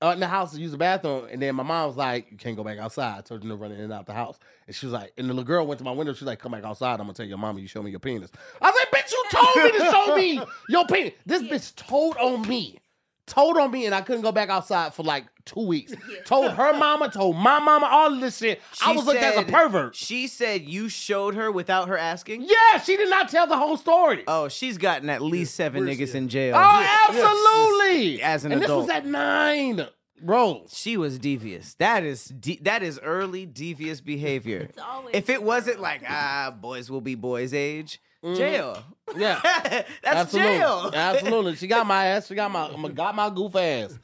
[0.04, 1.28] uh, in the house to use the bathroom.
[1.32, 3.18] And then my mom was like, You can't go back outside.
[3.18, 4.38] I told you to run in and out the house.
[4.68, 6.14] And she was like, And the little girl went to my window.
[6.14, 7.00] She's like, Come back outside.
[7.00, 8.30] I'm going to tell your mama you show me your penis.
[8.62, 11.14] I was like, Bitch, you told me to show me your penis.
[11.26, 12.78] This bitch told on me.
[13.26, 15.94] Told on me, and I couldn't go back outside for like two weeks.
[16.26, 18.62] Told her mama, told my mama, all of this shit.
[18.82, 19.96] I She was looked as a pervert.
[19.96, 22.42] She said you showed her without her asking.
[22.42, 24.24] Yeah, she did not tell the whole story.
[24.28, 26.56] Oh, she's gotten at least seven Where's niggas she in jail.
[26.58, 28.22] Oh, absolutely.
[28.22, 28.88] As an and adult.
[28.88, 29.88] this was at nine,
[30.22, 30.66] bro.
[30.70, 31.76] She was devious.
[31.76, 34.68] That is de- that is early devious behavior.
[34.70, 38.36] It's always If it wasn't like ah, boys will be boys age, Mm-hmm.
[38.36, 38.84] jail.
[39.18, 39.40] Yeah.
[39.44, 40.58] That's Absolutely.
[40.58, 40.92] jail.
[40.94, 41.56] Absolutely.
[41.58, 42.28] She got my ass.
[42.28, 44.00] She got my got my goof ass.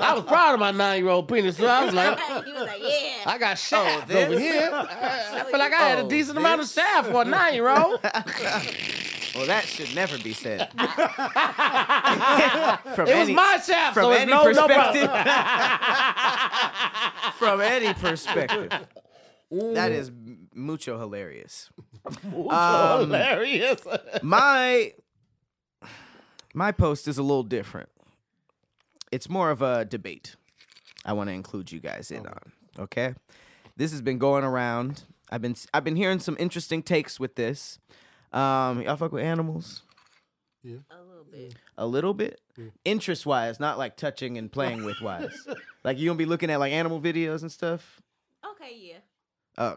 [0.00, 1.56] I was proud of my nine year old penis.
[1.56, 3.22] So I was like, he was like, yeah.
[3.24, 4.28] I got oh, shaft this?
[4.28, 4.68] over here.
[4.72, 4.80] I,
[5.40, 6.74] I feel oh, like I had a Oh, decent amount of this?
[6.74, 8.00] shaft for a nine year old.
[9.34, 10.70] Well, that should never be said.
[10.70, 10.88] from
[13.08, 15.08] It was any, my shaft, from so any no, no perspective.
[15.10, 15.34] problem.
[17.38, 18.70] from any perspective.
[19.52, 19.74] Mm.
[19.74, 20.12] That is
[20.54, 21.70] mucho hilarious.
[22.24, 23.80] Um, hilarious.
[24.22, 24.92] my
[26.52, 27.88] my post is a little different.
[29.10, 30.36] It's more of a debate.
[31.04, 32.52] I want to include you guys in on.
[32.78, 33.14] Okay,
[33.76, 35.04] this has been going around.
[35.30, 37.78] I've been I've been hearing some interesting takes with this.
[38.32, 39.82] Um, y'all fuck with animals
[40.64, 41.54] Yeah, A little bit.
[41.78, 42.40] a little bit,
[42.84, 45.46] interest wise, not like touching and playing with wise.
[45.84, 48.00] like you gonna be looking at like animal videos and stuff.
[48.52, 48.98] Okay, yeah.
[49.56, 49.76] Oh,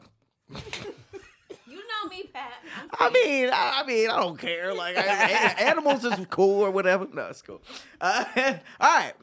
[2.10, 2.52] Me, Pat.
[3.00, 4.74] I mean, I, I mean, I don't care.
[4.74, 7.08] Like I, animals is cool or whatever.
[7.12, 7.62] No, it's cool.
[8.00, 8.26] Uh,
[8.80, 9.14] all right,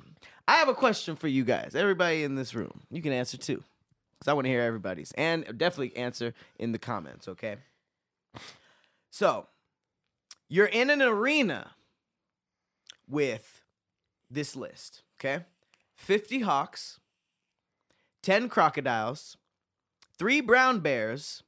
[0.46, 1.74] I have a question for you guys.
[1.74, 3.62] Everybody in this room, you can answer too,
[4.18, 7.28] because I want to hear everybody's, and definitely answer in the comments.
[7.28, 7.56] Okay.
[9.10, 9.46] So,
[10.48, 11.70] you're in an arena
[13.08, 13.62] with
[14.30, 15.02] this list.
[15.20, 15.44] Okay,
[15.96, 16.98] fifty hawks,
[18.22, 19.36] ten crocodiles,
[20.18, 21.43] three brown bears.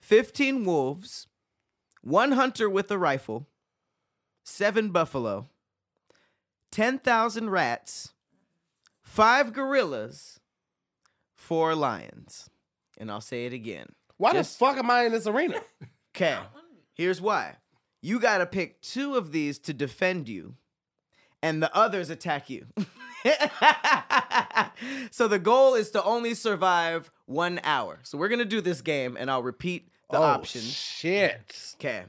[0.00, 1.26] 15 wolves,
[2.02, 3.46] one hunter with a rifle,
[4.42, 5.48] seven buffalo,
[6.72, 8.12] 10,000 rats,
[9.02, 10.40] five gorillas,
[11.34, 12.48] four lions.
[12.98, 13.86] And I'll say it again.
[14.16, 15.60] Why Just- the fuck am I in this arena?
[16.16, 16.36] Okay,
[16.92, 17.54] here's why.
[18.02, 20.56] You got to pick two of these to defend you,
[21.40, 22.66] and the others attack you.
[25.12, 27.98] so the goal is to only survive one hour.
[28.02, 30.64] So we're going to do this game, and I'll repeat the oh, options.
[30.72, 31.74] Shit.
[31.76, 32.02] Okay.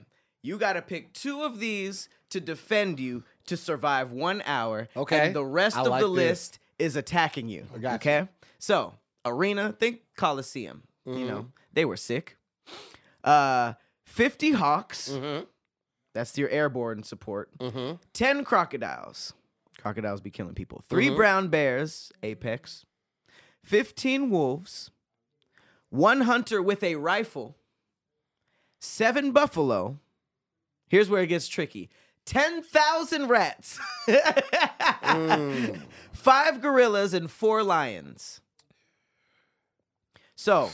[0.43, 4.87] You got to pick two of these to defend you to survive one hour.
[4.97, 5.27] Okay.
[5.27, 6.15] And the rest I of like the this.
[6.15, 7.67] list is attacking you.
[7.75, 8.27] I got okay.
[8.57, 10.83] So, arena, think Coliseum.
[11.05, 11.27] You Mm-hmm.
[11.27, 12.37] know, they were sick.
[13.23, 13.73] Uh,
[14.05, 15.09] 50 hawks.
[15.09, 15.45] Mm-hmm.
[16.13, 17.49] That's your airborne support.
[17.59, 17.95] Mm-hmm.
[18.13, 19.33] 10 crocodiles.
[19.79, 20.83] Crocodiles be killing people.
[20.89, 21.15] 3 Mhm.
[21.15, 22.85] brown bears, apex.
[23.63, 24.91] 15 wolves.
[25.91, 27.57] One hunter with a rifle.
[28.79, 29.99] 7 buffalo.
[30.87, 31.89] Here's where it gets tricky.
[32.25, 33.79] 10,000 rats.
[34.07, 35.81] Mm.
[36.13, 38.39] 5 gorillas and 4 lions.
[40.35, 40.71] So,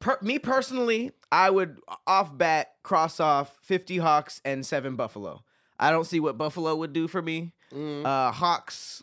[0.00, 5.42] per, me personally, I would off bat cross off 50 hawks and 7 buffalo.
[5.78, 7.52] I don't see what buffalo would do for me.
[7.72, 8.04] Mm.
[8.04, 9.02] Uh, hawks,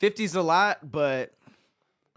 [0.00, 1.32] 50's a lot, but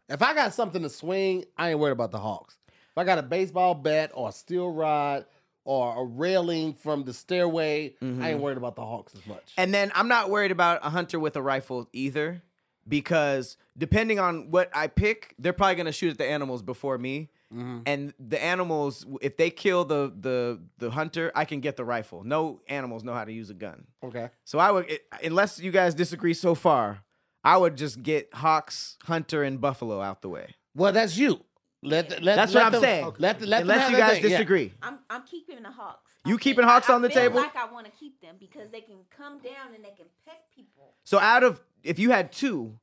[0.09, 2.57] If I got something to swing, I ain't worried about the Hawks.
[2.67, 5.25] If I got a baseball bat or a steel rod
[5.65, 8.39] or a railing from the stairway, I ain't mm-hmm.
[8.39, 9.53] worried about the Hawks as much.
[9.57, 12.41] and then I'm not worried about a hunter with a rifle either,
[12.87, 17.29] because depending on what I pick, they're probably gonna shoot at the animals before me.
[17.53, 17.79] Mm-hmm.
[17.85, 22.23] And the animals, if they kill the the the hunter, I can get the rifle.
[22.23, 23.85] No animals know how to use a gun.
[24.03, 24.29] Okay.
[24.43, 27.03] So I would, it, unless you guys disagree so far,
[27.47, 30.55] I would just get Hawks, Hunter, and Buffalo out the way.
[30.75, 31.39] Well, that's you.
[31.83, 33.13] Let, the- let That's let what I'm them- saying.
[33.19, 34.23] Let, the- let them unless you guys thing.
[34.23, 34.29] Yeah.
[34.37, 34.73] disagree.
[34.81, 36.11] I'm I'm keeping the hawks.
[36.25, 37.39] You I keeping Hawks I- on the I feel table?
[37.39, 40.41] Like I want to keep them because they can come down and they can peck
[40.55, 40.95] people.
[41.05, 42.77] So out of if you had two,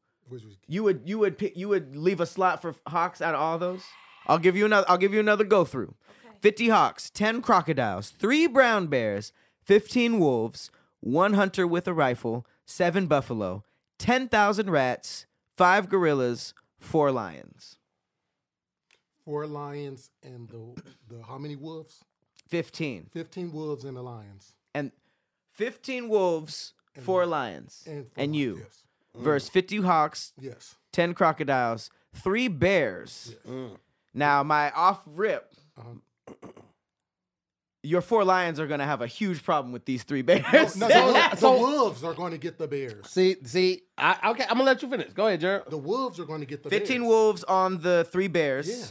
[0.66, 3.58] you would you would pick, you would leave a slot for Hawks out of all
[3.58, 3.82] those.
[4.26, 4.86] I'll give you another.
[4.88, 5.94] I'll give you another go through.
[6.24, 6.36] Okay.
[6.40, 13.06] Fifty Hawks, ten crocodiles, three brown bears, fifteen wolves, one hunter with a rifle, seven
[13.06, 13.64] buffalo,
[13.98, 15.26] ten thousand rats,
[15.56, 17.78] five gorillas, four lions.
[19.24, 22.04] four lions and the the how many wolves?
[22.48, 23.06] Fifteen.
[23.12, 24.54] Fifteen wolves and the lions.
[24.74, 24.92] and
[25.52, 28.52] 15 wolves, four lions, And, and, four you.
[28.54, 28.82] lions.
[29.14, 29.22] Yes.
[29.24, 30.74] Versus 50 hawks, Yes.
[30.92, 33.36] 10 crocodiles, three bears.
[33.46, 33.76] Mm.
[34.12, 36.02] Now, my off rip, Um,
[37.84, 40.76] your four lions are going to have a huge problem with these three bears.
[40.76, 43.08] no, the, the wolves are going to get the bears.
[43.08, 45.12] See, see, I, okay, I'm gonna let you finish.
[45.12, 45.70] Go ahead, Gerald.
[45.70, 47.08] The wolves are going to get the 15 bears.
[47.08, 48.68] wolves on the three bears.
[48.68, 48.86] Yeah.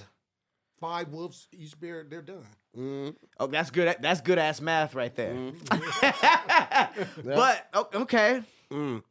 [0.79, 2.06] Five wolves each bear.
[2.08, 2.45] They're done.
[2.77, 3.15] Mm.
[3.39, 3.95] Oh, that's good.
[4.01, 5.34] That's good ass math right there.
[5.34, 7.21] Mm-hmm.
[7.36, 8.41] but oh, okay.
[8.69, 9.01] Mm.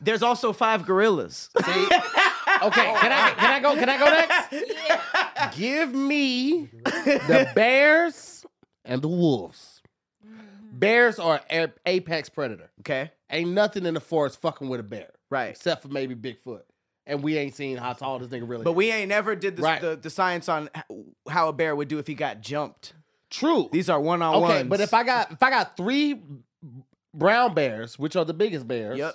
[0.00, 1.50] There's also five gorillas.
[1.64, 3.74] See, okay, can I can I go?
[3.74, 5.56] Can I go next?
[5.56, 8.44] Give me the bears
[8.84, 9.82] and the wolves.
[10.26, 10.78] Mm-hmm.
[10.78, 12.70] Bears are a- apex predator.
[12.80, 13.10] Okay.
[13.30, 15.50] Ain't nothing in the forest fucking with a bear, Right.
[15.50, 16.62] except for maybe Bigfoot.
[17.06, 18.62] And we ain't seen how tall this nigga really.
[18.64, 18.76] But is.
[18.76, 19.80] we ain't never did the, Right.
[19.80, 20.68] the, the science on
[21.28, 22.94] how a bear would do if he got jumped.
[23.30, 23.68] true.
[23.72, 24.54] These are one on ones.
[24.54, 26.20] okay, but if I got if I got three
[27.14, 29.14] brown bears, which are the biggest bears, Yep.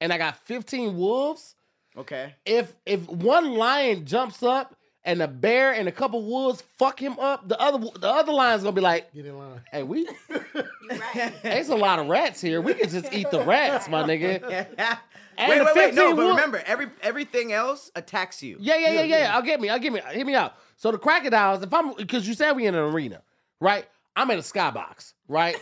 [0.00, 1.54] and I got 15 wolves,
[1.96, 2.34] Okay.
[2.46, 4.74] if if one lion jumps up
[5.08, 8.62] and a bear and a couple wolves fuck him up, the other the other lion's
[8.62, 9.60] gonna be like, Get in line.
[9.72, 11.32] "Hey, we right.
[11.42, 12.60] there's a lot of rats here.
[12.60, 14.98] We can just eat the rats, my nigga."
[15.40, 15.94] And wait, wait, wait.
[15.94, 18.56] No, 15 but wolf- remember, every everything else attacks you.
[18.58, 19.36] Yeah, yeah, yeah, yeah.
[19.36, 19.68] I'll get me.
[19.68, 20.00] I'll get me.
[20.10, 20.54] Hit me out.
[20.76, 23.22] So the crocodiles, if I'm because you said we in an arena,
[23.60, 23.86] right?
[24.16, 25.54] I'm in a skybox, right?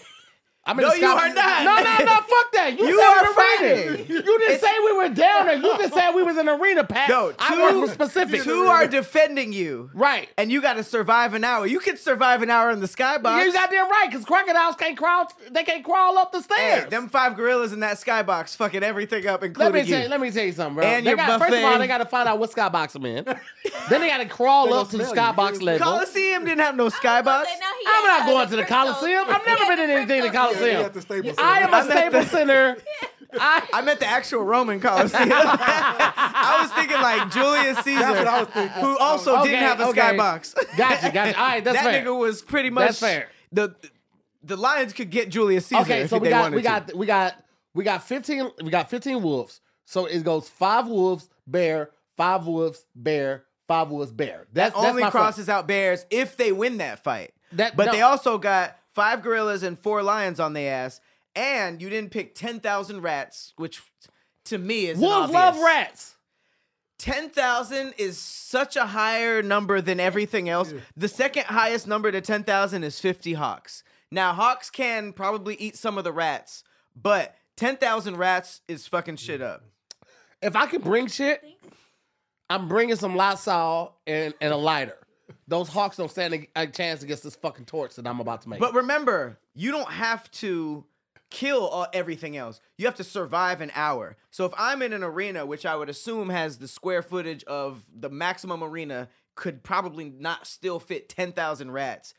[0.66, 1.64] I'm in No, the you sky- are not.
[1.64, 2.14] No, no, no.
[2.22, 2.76] Fuck that.
[2.78, 3.94] You, You said are an arena.
[3.96, 4.06] fighting.
[4.10, 5.56] You didn't It's- say we were down there.
[5.56, 7.08] You just said we was in arena, Pat.
[7.08, 8.42] No, I two- work for specific.
[8.42, 9.90] Two are defending you.
[9.94, 10.28] right.
[10.36, 11.66] And you got to survive an hour.
[11.66, 13.22] You can survive an hour in the skybox.
[13.24, 15.30] Yeah, you goddamn right, because crocodiles can't crawl.
[15.50, 16.84] They can't crawl up the stairs.
[16.84, 19.86] Hey, them five gorillas in that skybox fucking everything up, let including me you.
[19.94, 20.84] tell you, let me tell you something, bro.
[20.84, 23.06] And they your got, First of all, they got to find out what skybox I'm
[23.06, 23.24] in.
[23.88, 25.86] then they got to crawl up to the skybox level.
[25.86, 27.24] Coliseum didn't have no I skybox.
[27.24, 28.64] was gonna say, now he I'm not going to the.
[28.64, 29.24] Coliseum.
[29.28, 30.55] I've never been in anything in the cryptos.
[30.58, 30.80] Coliseum.
[30.80, 32.76] Yeah, at the Staples I am a Staples Center.
[33.38, 35.28] I, I meant the actual Roman Coliseum.
[35.32, 38.82] I was thinking like Julius Caesar, That's what I was thinking.
[38.82, 40.00] who also Okay, didn't have a okay.
[40.00, 40.54] skybox.
[40.76, 41.38] Gotcha, gotcha.
[41.38, 42.04] All right, that's that fair.
[42.04, 43.28] nigga was pretty much That's fair.
[43.52, 43.74] The
[44.42, 47.06] the Lions could get Julius Caesar okay, if so we they got we got we
[47.06, 47.34] got
[47.74, 49.60] we got 15 we got 15 wolves.
[49.84, 54.46] So it goes five wolves, bear, five wolves, bear, five wolves, bear.
[54.52, 57.32] That's that that's only my fir- crosses out bears if they win that fight.
[57.52, 57.92] That- but no.
[57.92, 61.00] they also got five gorillas and four lions on their ass,
[61.34, 63.82] and you didn't pick ten thousand rats, which
[64.46, 66.16] to me is Wolves love rats.
[66.98, 70.72] Ten thousand is such a higher number than everything else.
[70.96, 73.84] The second highest number to ten thousand is fifty hawks.
[74.10, 76.64] Now hawks can probably eat some of the rats,
[77.00, 79.62] but ten thousand rats is fucking shit up.
[80.40, 81.44] If I can bring shit,
[82.48, 84.96] I'm bringing some Lysol and, and a lighter.
[85.48, 88.60] Those hawks don't stand a, chance against this fucking torch that I'm about to make.
[88.60, 90.84] But remember, you don't have to
[91.30, 92.60] kill all, everything else.
[92.76, 94.16] You have to survive an hour.
[94.30, 97.82] So if I'm in an arena, which I would assume has the square footage of
[97.94, 102.14] the maximum arena, could probably not still fit 10,000 rats.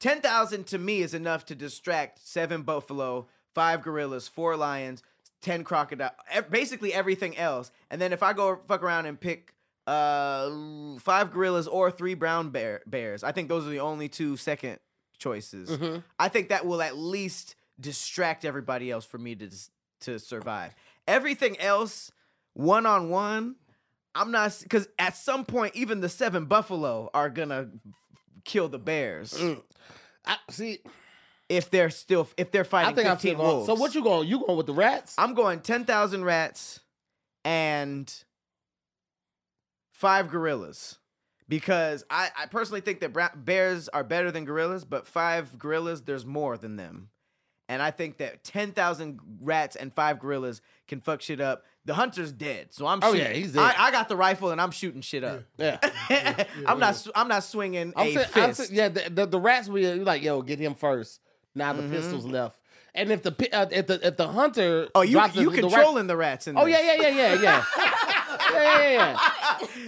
[0.00, 5.02] 10,000 to me is enough to distract seven buffalo, five gorillas, four lions,
[5.40, 6.12] 10 crocodile,
[6.50, 7.70] basically everything else.
[7.90, 9.54] And then if I go fuck around and pick
[9.88, 14.36] uh five gorillas or three brown bear bears, I think those are the only two
[14.36, 14.78] second
[15.18, 15.70] choices.
[15.70, 16.00] Mm-hmm.
[16.18, 19.48] I think that will at least distract everybody else for me to
[20.02, 20.74] to survive.
[21.06, 22.12] Everything else,
[22.54, 23.56] one on one,
[24.14, 27.68] I'm not because at some point even the seven buffalo are gonna
[28.44, 29.62] kill the bears Mm.
[30.26, 30.80] I, see,
[31.48, 33.56] if they're still if they're I fighting think I'm 15 still going.
[33.56, 33.66] wolves.
[33.66, 34.28] So what you going?
[34.28, 35.14] You going with the rats?
[35.16, 36.80] I'm going ten thousand rats
[37.44, 38.12] and
[39.98, 40.98] five gorillas
[41.48, 46.02] because I, I personally think that bra- bears are better than gorillas, but five gorillas
[46.02, 47.08] there's more than them,
[47.68, 51.64] and I think that ten thousand rats and five gorillas can fuck shit up.
[51.84, 53.00] The hunter's dead, so I'm.
[53.02, 53.26] Oh, shooting.
[53.26, 53.60] yeah, he's dead.
[53.62, 55.42] I, I got the rifle and I'm shooting shit up.
[55.56, 55.78] yeah.
[56.66, 56.96] I'm not.
[56.96, 58.68] sw- I'm not swinging I'm a saying, I'm fist.
[58.68, 61.20] saying, yeah, the, the, the rats we you like, yo, get him first.
[61.54, 61.90] Now Mm-hmm.
[61.90, 62.60] the pistols left.
[62.94, 65.62] And if the uh, if the if the hunter oh, you drops you the, the
[65.62, 66.78] controlling rat- the rats in Oh this.
[66.78, 68.12] yeah, yeah, yeah, yeah, yeah.
[68.52, 69.18] yeah, yeah,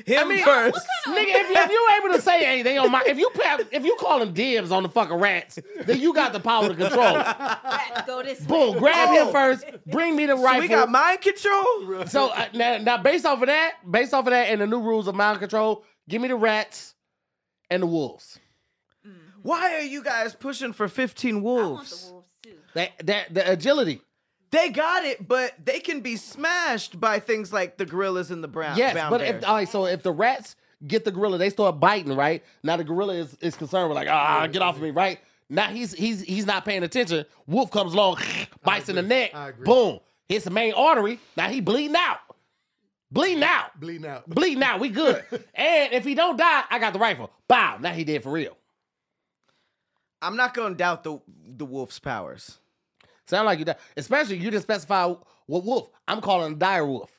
[0.07, 0.20] yeah.
[0.22, 0.78] Him mean, first.
[1.07, 3.84] Nigga, if, you- if you able to say anything on my, if you pa- if
[3.84, 7.16] you calling dibs on the fucking rats, then you got the power to control.
[7.16, 7.26] it.
[7.26, 8.47] Rats go this way.
[8.47, 10.61] Boom, grab him first, bring me the So rifle.
[10.62, 12.07] we got mind control.
[12.07, 14.80] So uh, now, now, based off of that, based off of that, and the new
[14.80, 16.95] rules of mind control, give me the rats
[17.70, 18.38] and the wolves.
[19.43, 22.07] Why are you guys pushing for 15 I want wolves?
[22.07, 22.57] the wolves too.
[22.74, 24.03] That that the agility.
[24.51, 28.48] They got it, but they can be smashed by things like the gorillas and the
[28.48, 28.76] brown.
[28.76, 29.42] Yes, brown but bears.
[29.42, 32.42] if all right, so if the rats get the gorilla, they start biting, right?
[32.62, 35.20] Now the gorilla is, is concerned with like, ah, get off of me, right?
[35.48, 37.26] Now he's he's he's not paying attention.
[37.46, 38.18] Wolf comes along,
[38.64, 39.32] bites in the neck,
[39.64, 41.20] boom, hits the main artery.
[41.36, 42.18] Now he bleeding out,
[43.11, 44.28] bleeding out, Bleeding out.
[44.30, 44.80] bleeding out.
[44.80, 45.24] We good.
[45.55, 47.30] and if he don't die, I got the rifle.
[47.46, 47.78] Bow.
[47.80, 48.57] Now he dead for real.
[50.22, 51.20] I'm not going to doubt the
[51.57, 52.59] the wolf's powers.
[53.31, 55.14] Sound like you die, especially you didn't specify
[55.47, 55.89] what wolf.
[56.09, 57.11] I'm calling a dire wolf.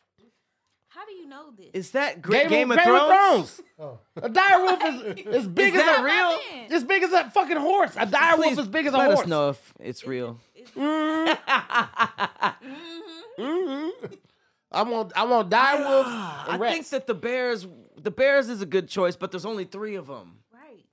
[0.89, 1.69] How do you know this?
[1.73, 3.09] Is that great Game, of, Game Thrones?
[3.53, 3.61] Thrones.
[3.79, 3.99] Oh.
[4.21, 6.39] A dire wolf is as big Is as a real?
[6.69, 7.93] As big as a fucking horse.
[7.97, 9.21] A dire wolf is big as a let horse.
[9.21, 10.37] us know if it's real.
[10.75, 11.33] Mm-hmm.
[13.39, 14.13] Mm-hmm.
[14.71, 17.65] I want I want dire wolves I and think that the bears
[18.01, 20.85] the bears is a good choice, but there's only three of them, right.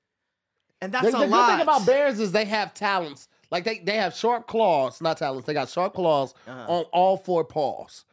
[0.81, 1.51] and that's the a good lot.
[1.51, 3.29] thing about bears is they have talents.
[3.51, 5.45] Like they, they have sharp claws, not talons.
[5.47, 6.73] They got sharp claws Uh-huh.
[6.73, 8.05] on all four paws.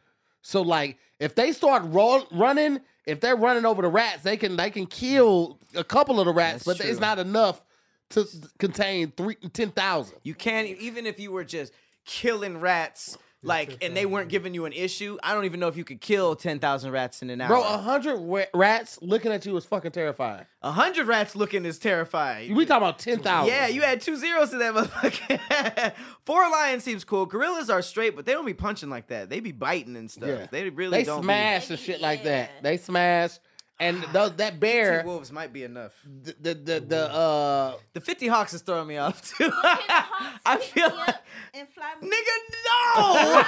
[0.42, 4.56] So like if they start roll, running, if they're running over the rats, they can
[4.56, 7.64] they can kill a couple of the rats, That's but it's not enough
[8.10, 8.24] to
[8.58, 10.18] contain three ten thousand.
[10.22, 11.72] You can't even if you were just
[12.04, 15.16] killing rats, like, and they weren't giving you an issue.
[15.22, 17.48] I don't even know if you could kill ten thousand rats in an hour.
[17.48, 20.44] Bro, a hundred wa- rats looking at you is fucking terrifying.
[20.62, 22.54] A hundred rats looking is terrifying.
[22.54, 23.54] We talking about ten thousand.
[23.54, 25.92] Yeah, you had two zeros to that motherfucker.
[26.24, 27.26] Four lions seems cool.
[27.26, 29.30] Gorillas are straight, but they don't be punching like that.
[29.30, 30.28] They be biting and stuff.
[30.28, 30.46] Yeah.
[30.50, 31.20] They really they don't.
[31.20, 32.50] be- smash and shit like that.
[32.62, 33.38] They smash
[33.78, 35.92] and th- that bear, Wolves might be enough.
[36.04, 39.44] the the the, the uh, The 50 Hawks is throwing me off too.
[39.44, 41.14] The hawks I pick feel me like
[41.54, 43.42] and fly me nigga no.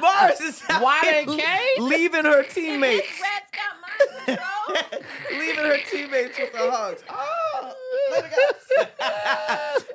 [0.00, 1.78] Mars is out Why here they cage?
[1.80, 3.92] leaving her teammates, Rats got mind
[4.38, 4.76] control.
[5.38, 7.02] leaving her teammates with the Hawks.
[7.08, 7.72] Oh,
[8.12, 8.36] let it go.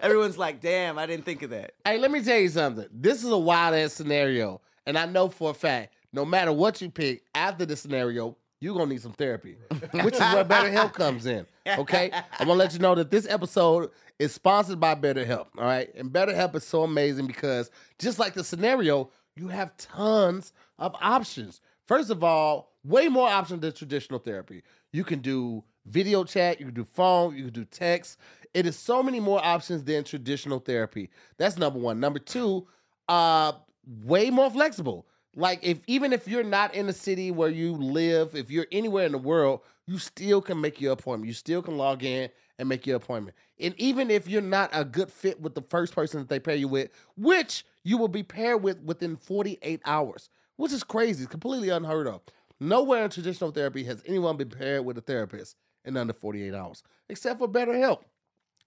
[0.01, 2.87] Everyone's like, "Damn, I didn't think of that." Hey, let me tell you something.
[2.91, 6.81] This is a wild ass scenario, and I know for a fact, no matter what
[6.81, 9.57] you pick after the scenario, you're gonna need some therapy,
[10.03, 11.45] which is where BetterHelp comes in.
[11.67, 15.47] Okay, I want to let you know that this episode is sponsored by BetterHelp.
[15.57, 17.69] All right, and BetterHelp is so amazing because
[17.99, 21.61] just like the scenario, you have tons of options.
[21.85, 24.63] First of all, way more options than traditional therapy.
[24.91, 28.17] You can do video chat, you can do phone, you can do text.
[28.53, 31.09] It is so many more options than traditional therapy.
[31.37, 31.99] That's number one.
[31.99, 32.67] Number two,
[33.09, 33.53] uh,
[34.03, 35.07] way more flexible.
[35.35, 39.05] Like if even if you're not in the city where you live, if you're anywhere
[39.05, 41.27] in the world, you still can make your appointment.
[41.27, 43.35] You still can log in and make your appointment.
[43.59, 46.55] And even if you're not a good fit with the first person that they pair
[46.55, 51.69] you with, which you will be paired with within 48 hours, which is crazy, completely
[51.69, 52.21] unheard of.
[52.59, 56.83] Nowhere in traditional therapy has anyone been paired with a therapist in under 48 hours,
[57.09, 58.03] except for BetterHelp.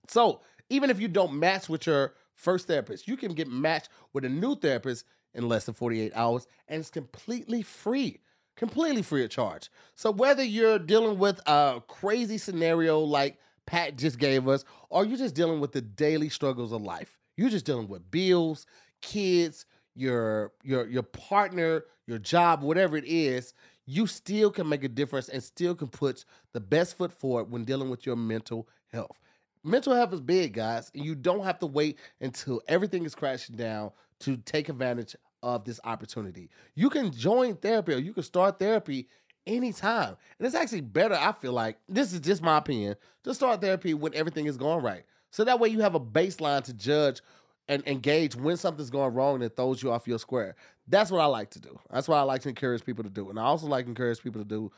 [0.07, 4.25] So even if you don't match with your first therapist, you can get matched with
[4.25, 8.21] a new therapist in less than 48 hours, and it's completely free.
[8.57, 9.71] Completely free of charge.
[9.95, 15.19] So whether you're dealing with a crazy scenario like Pat just gave us, or you're
[15.19, 18.67] just dealing with the daily struggles of life, you're just dealing with bills,
[19.01, 19.65] kids,
[19.95, 23.53] your your your partner, your job, whatever it is,
[23.87, 27.65] you still can make a difference and still can put the best foot forward when
[27.65, 29.19] dealing with your mental health.
[29.65, 33.57] Mental health is big, guys, and you don't have to wait until everything is crashing
[33.57, 33.91] down
[34.21, 36.51] to take advantage of this opportunity.
[36.75, 39.09] You can join therapy or you can start therapy
[39.47, 40.17] anytime.
[40.39, 43.95] And it's actually better, I feel like, this is just my opinion, to start therapy
[43.95, 45.05] when everything is going right.
[45.31, 47.21] So that way you have a baseline to judge
[47.69, 50.57] and engage when something's going wrong that throws you off your square.
[50.87, 51.79] That's what I like to do.
[51.91, 53.29] That's what I like to encourage people to do.
[53.29, 54.73] And I also like to encourage people to do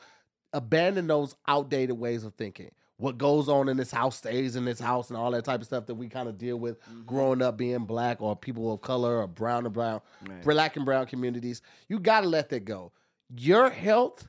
[0.52, 2.72] abandon those outdated ways of thinking.
[3.00, 5.66] What goes on in this house stays in this house and all that type of
[5.66, 7.06] stuff that we kind of deal with mm-hmm.
[7.06, 10.02] growing up being black or people of color or brown and brown,
[10.44, 11.62] black and brown communities.
[11.88, 12.92] You got to let that go.
[13.34, 14.28] Your health,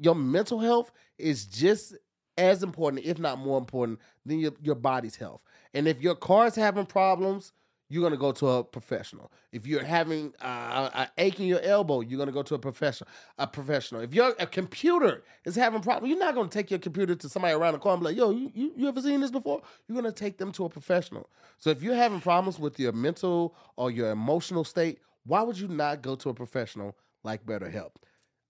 [0.00, 1.94] your mental health is just
[2.36, 5.44] as important, if not more important, than your, your body's health.
[5.72, 7.52] And if your car's having problems,
[7.88, 9.32] you're gonna go to a professional.
[9.50, 13.08] If you're having uh, a ache in your elbow, you're gonna go to a professional.
[13.38, 14.02] A professional.
[14.02, 17.54] If your a computer is having problems, you're not gonna take your computer to somebody
[17.54, 19.96] around the corner and be like, "Yo, you, you you ever seen this before?" You're
[19.96, 21.30] gonna take them to a professional.
[21.58, 25.68] So if you're having problems with your mental or your emotional state, why would you
[25.68, 27.92] not go to a professional like BetterHelp?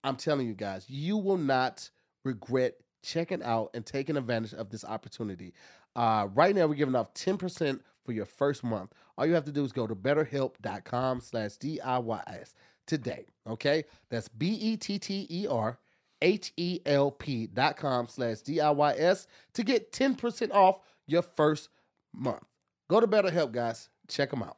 [0.02, 1.90] I'm telling you guys, you will not
[2.24, 5.54] regret checking out and taking advantage of this opportunity.
[5.96, 8.90] Uh, right now, we're giving off 10% for your first month.
[9.18, 12.54] All you have to do is go to betterhelp.com slash DIYS
[12.86, 13.26] today.
[13.46, 13.84] Okay?
[14.08, 15.78] That's B E T T E R
[16.22, 21.68] H E L P dot com slash DIYS to get 10% off your first
[22.14, 22.42] month.
[22.88, 23.90] Go to BetterHelp, guys.
[24.08, 24.56] Check them out.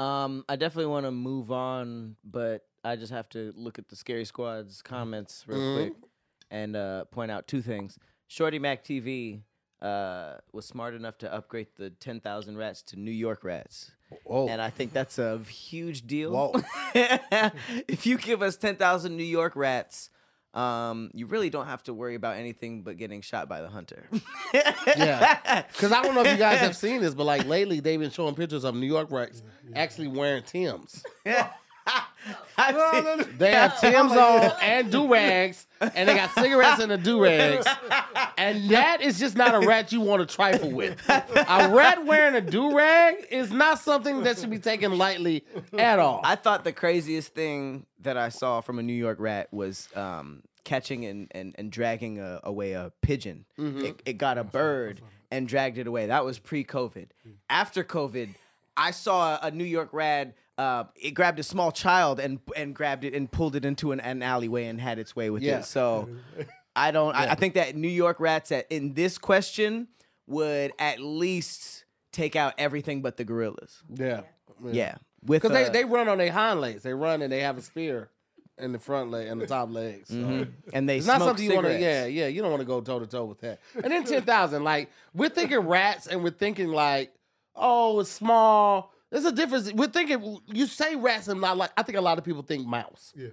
[0.00, 3.96] Um, I definitely want to move on, but I just have to look at the
[3.96, 5.74] Scary Squad's comments real Mhm.
[5.76, 5.92] quick
[6.52, 7.98] and uh, point out two things.
[8.28, 9.42] Shorty Mac TV
[9.82, 13.90] uh, was smart enough to upgrade the 10,000 rats to New York rats.
[14.24, 14.46] Whoa.
[14.48, 16.32] And I think that's a huge deal.
[16.32, 16.62] Whoa.
[17.88, 20.10] if you give us 10,000 New York rats,
[20.54, 24.06] um, you really don't have to worry about anything but getting shot by the hunter.
[24.96, 25.62] Yeah.
[25.72, 28.10] Because I don't know if you guys have seen this, but like lately they've been
[28.10, 29.42] showing pictures of New York Rats
[29.74, 31.02] actually wearing Tim's.
[32.56, 32.76] I've
[33.24, 37.22] seen- They have Tim's on and do rags, and they got cigarettes in the do
[37.22, 37.66] rags.
[38.38, 41.00] And that is just not a rat you want to trifle with.
[41.08, 45.44] A rat wearing a do rag is not something that should be taken lightly
[45.76, 46.20] at all.
[46.24, 50.42] I thought the craziest thing that I saw from a New York rat was um,
[50.64, 53.44] catching and, and, and dragging a, away a pigeon.
[53.58, 55.00] It, it got a bird
[55.30, 56.06] and dragged it away.
[56.06, 57.06] That was pre COVID.
[57.48, 58.34] After COVID,
[58.76, 60.34] I saw a New York rat.
[60.58, 64.00] Uh, it grabbed a small child and and grabbed it and pulled it into an,
[64.00, 65.60] an alleyway and had its way with Yeah.
[65.60, 65.64] it.
[65.64, 66.08] So
[66.76, 67.14] I don't.
[67.14, 69.88] I, I think that New York rats at, in this question
[70.26, 73.82] would at least take out everything but the gorillas.
[73.92, 74.22] yeah.
[74.64, 74.96] Yeah,
[75.26, 76.82] with Because they, uh, they run on their hind legs.
[76.84, 78.10] They run and they have a spear
[78.58, 80.08] in the front leg and the top legs.
[80.10, 80.14] So.
[80.14, 80.52] Mhm.
[80.72, 82.26] and they It's not smoke something you want to, yeah, yeah.
[82.28, 83.58] You don't want to go toe to toe with that.
[83.74, 87.12] And then ten thousand, like we're thinking rats, and we're thinking like,
[87.56, 88.92] oh, it's small.
[89.12, 89.70] There's a difference.
[89.72, 92.66] We're thinking you say rats and not like I think a lot of people think
[92.66, 93.12] mouse.
[93.14, 93.28] Yeah.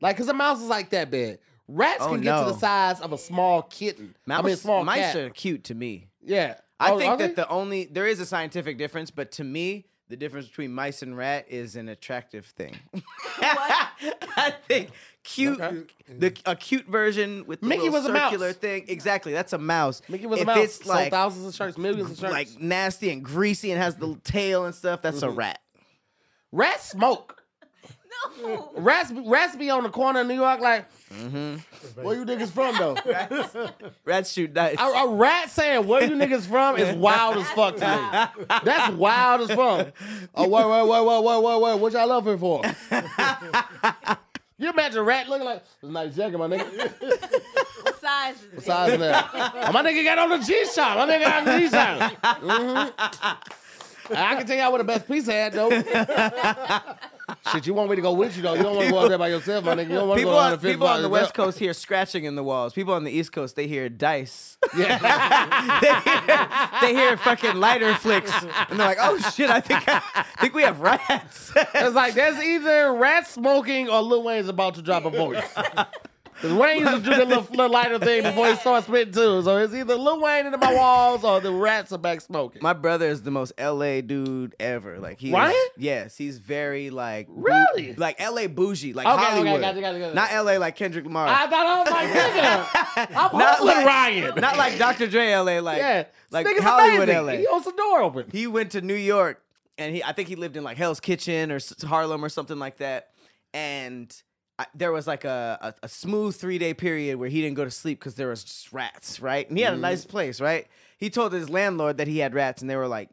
[0.00, 1.38] Like cause a mouse is like that big.
[1.68, 4.14] Rats Oh, can get to the size of a small kitten.
[4.28, 5.16] I mean a small mice cat.
[5.16, 6.08] are cute to me.
[6.20, 6.56] yeah.
[6.80, 10.16] I Oh, think that the only there is a scientific difference, but to me, the
[10.16, 12.74] difference between mice and rat is an attractive thing.
[13.40, 14.90] I think
[15.24, 15.82] cute, Okay.
[16.08, 18.54] the a cute version with the Mickey little was a mouse.
[18.56, 18.84] thing.
[18.88, 20.02] Exactly, that's a mouse.
[20.08, 20.58] Mickey was if a mouse.
[20.58, 22.32] it's Sold like thousands of shirts, millions of shirts.
[22.32, 25.38] like nasty and greasy and has the tail and stuff, that's a Mm-hmm.
[25.38, 25.60] rat.
[26.50, 27.38] rats smoke.
[28.42, 28.70] No.
[28.76, 32.02] Rats, rats be on the corner of New York like, Mm-hmm.
[32.02, 32.96] where you niggas from though?
[34.04, 34.76] Rats shoot dice.
[34.78, 37.80] a, a rat saying where you niggas from is wild as fuck to
[38.38, 38.46] me.
[38.64, 39.92] That's wild as fuck.
[40.34, 41.80] Oh, wait, wait, wait, wait, wait, wait, wait.
[41.80, 42.62] What y'all love here for?
[44.62, 46.64] You imagine a rat looking like, it's a nice jacket, my nigga.
[47.82, 48.56] What size is it?
[48.56, 50.96] Besides that, oh, my nigga got on the G-Shock.
[50.96, 52.22] My nigga got on the G-Shock.
[52.22, 54.14] Mm-hmm.
[54.14, 55.68] I can tell y'all what the best piece had, though.
[57.52, 58.54] Shit, you want me to go with you, though.
[58.54, 59.90] You don't want to go out there by yourself, my nigga.
[59.90, 62.34] You don't want to People go the people on the West Coast hear scratching in
[62.34, 62.72] the walls.
[62.72, 64.58] People on the East Coast, they hear dice.
[64.74, 64.98] Yeah.
[66.80, 68.32] they, hear, they hear fucking lighter flicks,
[68.70, 72.42] and they're like, "Oh shit, I think I, think we have rats." It's like there's
[72.42, 75.44] either rat smoking or Lil Wayne's about to drop a voice.
[76.42, 79.42] Because Wayne used to do that little, little lighter thing before he started spitting too.
[79.42, 82.60] So it's either Lil Wayne into my walls or the rats are back smoking.
[82.60, 84.98] My brother is the most LA dude ever.
[84.98, 87.94] Like he, is- yes, he's very like Really?
[87.94, 90.14] like LA bougie, like Okay, okay, Hollywood, gotcha, gotcha, gotcha.
[90.14, 94.40] not LA like Kendrick Lamar, I thought I was like, nigga, I'm Not like- Ryan.
[94.40, 95.06] not like Dr.
[95.06, 97.26] Dre LA, like yeah, like nigga's Hollywood amazing.
[97.26, 97.32] LA.
[97.34, 98.26] He holds the door open.
[98.32, 99.40] he went to New York
[99.78, 102.78] and he I think he lived in like Hell's Kitchen or Harlem or something like
[102.78, 103.10] that.
[103.54, 104.12] And
[104.62, 107.64] I, there was like a, a, a smooth three day period where he didn't go
[107.64, 109.48] to sleep because there was just rats, right?
[109.48, 110.10] And he had a nice mm-hmm.
[110.10, 110.68] place, right?
[110.98, 113.08] He told his landlord that he had rats, and they were like,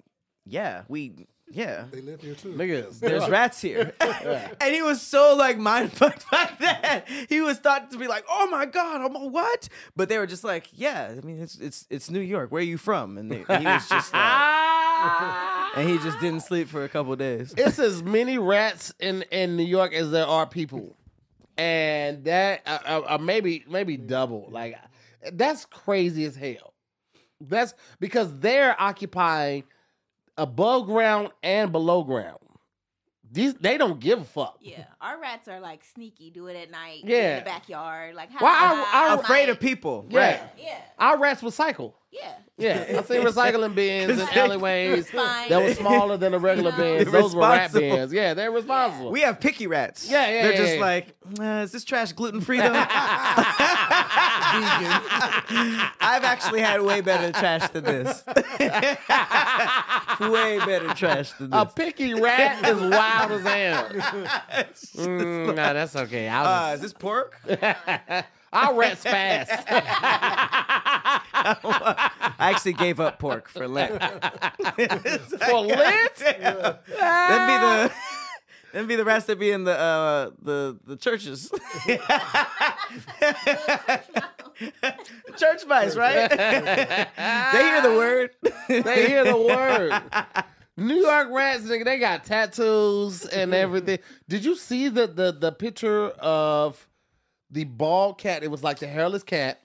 [0.45, 2.53] "Yeah, we, yeah." They live here too.
[2.53, 7.07] Niggas, There's rats here, and he was so like mind fucked by that.
[7.29, 10.19] He was thought to be like, "Oh my god, oh I'm a what?" But they
[10.19, 12.51] were just like, "Yeah, I mean, it's it's it's New York.
[12.51, 16.67] Where are you from?" And they, he was just like, and he just didn't sleep
[16.67, 17.55] for a couple days.
[17.57, 20.95] it's as many rats in in New York as there are people,
[21.59, 24.47] and that uh, uh, uh, maybe maybe double.
[24.49, 24.77] Like
[25.33, 26.73] that's crazy as hell.
[27.41, 29.63] That's because they're occupying
[30.37, 32.37] above ground and below ground.
[33.31, 34.57] These they don't give a fuck.
[34.61, 36.31] Yeah, our rats are like sneaky.
[36.31, 37.01] Do it at night.
[37.03, 37.33] Yeah.
[37.37, 38.15] in the backyard.
[38.15, 38.75] Like Well, hide I-
[39.09, 39.49] behind Afraid light.
[39.49, 40.19] of people, Yeah.
[40.19, 40.41] right?
[40.57, 41.93] Yeah, Our rats recycle.
[42.11, 42.33] Yeah.
[42.57, 45.47] Yeah, I seen recycling bins and alleyways Fine.
[45.47, 46.77] that were smaller than the regular No.
[46.77, 47.09] bins.
[47.09, 47.95] Those were rat responsible.
[47.95, 48.11] bins.
[48.11, 49.11] Yeah, they're responsible.
[49.11, 50.09] We have picky rats.
[50.11, 50.81] Yeah, yeah, They're yeah, just yeah.
[50.81, 52.73] like, uh, is this trash gluten free though?
[56.01, 58.23] I've actually had way better trash than this.
[60.19, 61.61] way better trash than this.
[61.61, 63.89] A picky rat is wild as hell.
[64.97, 66.27] Mm, nah, that's okay.
[66.27, 67.35] I'll Uh, just- is this pork?
[68.51, 69.51] I'll rats fast.
[71.39, 73.91] I actually gave up pork for Lent.
[74.01, 76.15] For Lent?
[76.17, 77.91] That'd be the
[78.73, 81.51] that'd be the rats that be in the uh the the churches.
[85.37, 86.29] Church mice, right?
[86.29, 88.31] they hear the word.
[88.67, 90.01] They hear the word.
[90.75, 93.99] New York rats, nigga, they got tattoos and everything.
[94.27, 96.87] Did you see the the the picture of
[97.51, 98.43] the bald cat?
[98.43, 99.61] It was like the hairless cat,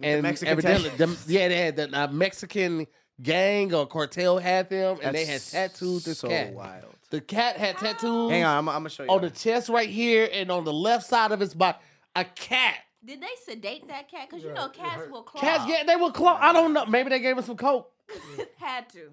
[0.00, 1.24] and Mexican evidently, tattoos.
[1.24, 2.86] them, yeah, they had the uh, Mexican
[3.22, 6.52] gang or cartel had them, and they had tattooed this so cat.
[6.52, 6.94] wild.
[7.10, 9.10] The cat had tattoos Hang on, I'm, I'm gonna show you.
[9.10, 11.78] on the chest right here and on the left side of his body.
[12.14, 12.74] A cat.
[13.04, 14.28] Did they sedate that cat?
[14.28, 15.40] Because you know cats will claw.
[15.40, 16.36] Cats, yeah, they were close.
[16.40, 16.84] I don't know.
[16.84, 17.90] Maybe they gave him some coke.
[18.56, 19.10] Had to.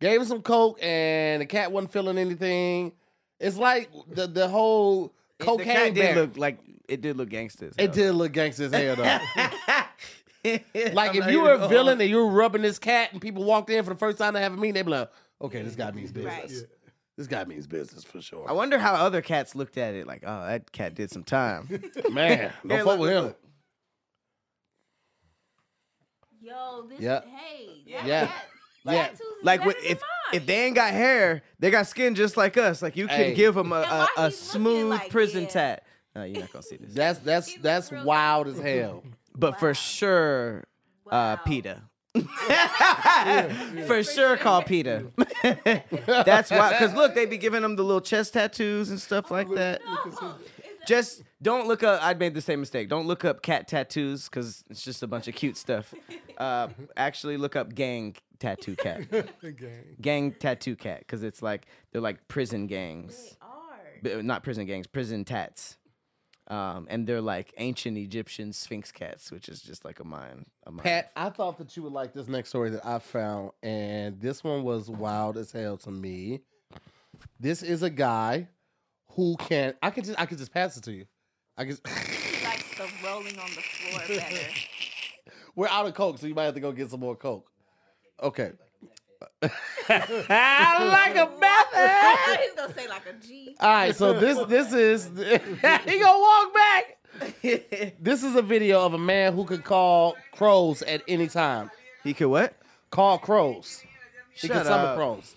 [0.00, 2.92] Gave him some coke, and the cat wasn't feeling anything.
[3.40, 6.58] It's like the the whole the cocaine cat did look like
[6.88, 7.74] it did look gangsters.
[7.78, 9.18] it did look gangster as hell though.
[10.94, 13.20] like I'm if you were a gonna- villain and you were rubbing this cat, and
[13.20, 15.10] people walked in for the first time to have a meeting, they'd be like,
[15.42, 16.34] "Okay, this guy means business.
[16.34, 16.62] Right.
[17.16, 20.06] This guy means business for sure." I wonder how other cats looked at it.
[20.06, 21.68] Like, oh, that cat did some time.
[22.10, 23.34] Man, don't Yeah, fuck look, with look, him.
[26.40, 27.00] Yo, this.
[27.00, 27.26] Yep.
[27.26, 27.68] Hey.
[27.84, 28.06] Yeah.
[28.06, 28.26] Yeah.
[28.26, 28.34] Cat,
[28.84, 28.92] Yeah.
[29.02, 30.08] tattoos is like better than if mine.
[30.32, 32.82] If they ain't got hair, they got skin just like us.
[32.82, 33.34] Like you can Hey.
[33.34, 35.52] give them a, And why a, a he's looking smooth like prison this?
[35.52, 35.84] tat.
[36.14, 36.92] No, you're not gonna see this.
[36.94, 39.04] That's that's He looks that's real wild as hell.
[39.36, 40.64] But for sure,
[41.06, 41.40] uh, Wow.
[41.46, 41.82] PETA.
[43.86, 45.06] for sure, call PETA.
[46.24, 46.70] That's why.
[46.72, 49.80] Because look, they be giving them the little chest tattoos and stuff like that.
[50.86, 52.00] Just don't look up.
[52.02, 52.88] I made the same mistake.
[52.88, 55.94] Don't look up cat tattoos because it's just a bunch of cute stuff.
[56.36, 59.10] Uh, actually, look up gang tattoo cat.
[59.42, 59.96] Gang.
[60.00, 63.36] gang tattoo cat because it's like they're like prison gangs,
[64.02, 64.22] They Are.
[64.22, 65.76] Not prison gangs, prison tats.
[66.48, 70.46] Um, and they're like ancient Egyptian sphinx cats, which is just like a mine.
[70.66, 70.82] A mind.
[70.82, 74.42] Pat, I thought that you would like this next story that I found, and this
[74.42, 76.40] one was wild as hell to me.
[77.38, 78.48] This is a guy
[79.10, 81.06] who can I could just I could just pass it to you.
[81.56, 81.76] I can.
[82.38, 84.46] He likes the rolling on the floor better.
[85.56, 87.50] We're out of coke, so you might have to go get some more coke.
[88.21, 88.51] Okay.
[89.89, 92.39] I like a method.
[92.41, 93.55] He's gonna say like a G.
[93.59, 96.97] All right, so this this is he gonna walk back.
[97.99, 101.69] This is a video of a man who could call crows at any time.
[102.03, 102.55] he could what?
[102.89, 103.83] Call crows.
[104.33, 104.95] He Shut can summon up.
[104.97, 105.35] crows.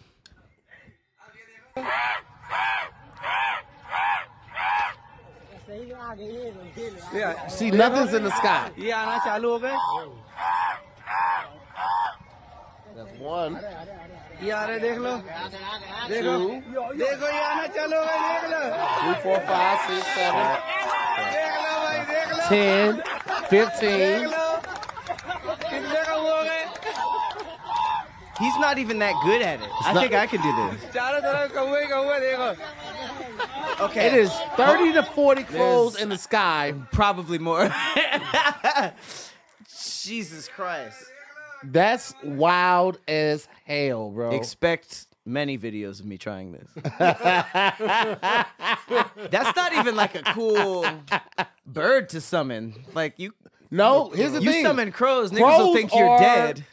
[7.49, 8.71] See, nothing's in the sky.
[8.79, 9.77] ये आना चालू हो गए
[13.01, 13.55] That's one.
[14.43, 15.13] ये आ रहे देख लो
[16.09, 16.33] देखो
[17.01, 18.61] देखो ये आना चालू हो गए देख लो
[19.03, 20.47] Three, four, five, six, seven,
[21.35, 24.21] देख लो भाई देख लो ten, देख fifteen.
[24.33, 24.47] लो
[25.71, 26.65] कितने का हो गए
[28.39, 29.71] He's not even that good at it.
[29.83, 30.83] I think I could do this.
[30.95, 32.51] चारों तरफ कौवे कौवे देखो
[33.87, 36.75] Okay, It is 30 to 40 crows There's- in the sky.
[36.93, 37.65] probably more.
[39.69, 41.03] Jesus Christ!
[41.64, 44.32] That's wild as hell, bro.
[44.32, 46.68] Expect many videos of me trying this.
[49.30, 50.86] That's not even like a cool
[51.66, 52.74] bird to summon.
[52.94, 53.34] Like you,
[53.72, 54.66] no, here's the you thing.
[54.66, 56.66] summon crows, niggas will Crows think you're are- dead.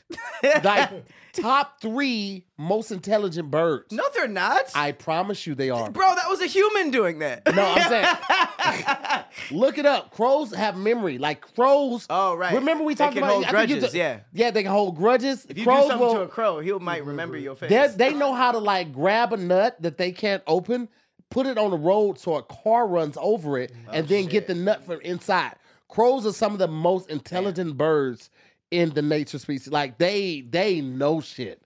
[0.65, 0.91] like
[1.33, 3.93] top three most intelligent birds.
[3.93, 4.65] no, they're not.
[4.75, 5.91] I promise you they are.
[5.91, 7.43] Bro, that was a human doing that.
[7.55, 10.11] No, I'm saying, look it up.
[10.13, 11.19] Crows have memory.
[11.19, 12.07] Like crows.
[12.11, 12.55] Oh, right.
[12.55, 14.21] Remember we They talked about hold I think you grudges, t- yeah.
[14.33, 15.47] yeah, they can hold grudges.
[15.49, 17.71] if you crows do something will, to a crow, he might remember your face.
[17.71, 20.89] they they know how to like grab a nut that they can't open,
[21.31, 24.47] put it on the road so a car runs over it, oh, and then get
[24.47, 25.55] the nut from inside.
[25.89, 28.31] Crows are some of the most intelligent birds
[28.71, 29.73] in the nature species.
[29.73, 31.63] Like they they know shit.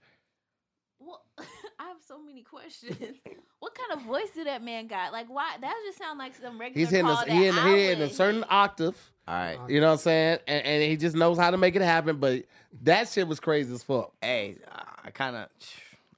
[1.00, 2.96] Well, I have so many questions.
[3.58, 5.12] What kind of voice do that man got?
[5.12, 5.56] Like, why?
[5.60, 8.02] That just sound like some regular He's hitting call a, that he in, he in
[8.02, 8.96] a certain octave.
[9.28, 9.58] All right.
[9.68, 10.38] You know what I'm saying?
[10.48, 12.16] And, and he just knows how to make it happen.
[12.16, 12.44] But
[12.82, 14.12] that shit was crazy as fuck.
[14.20, 14.56] Hey,
[15.04, 15.48] I kind of,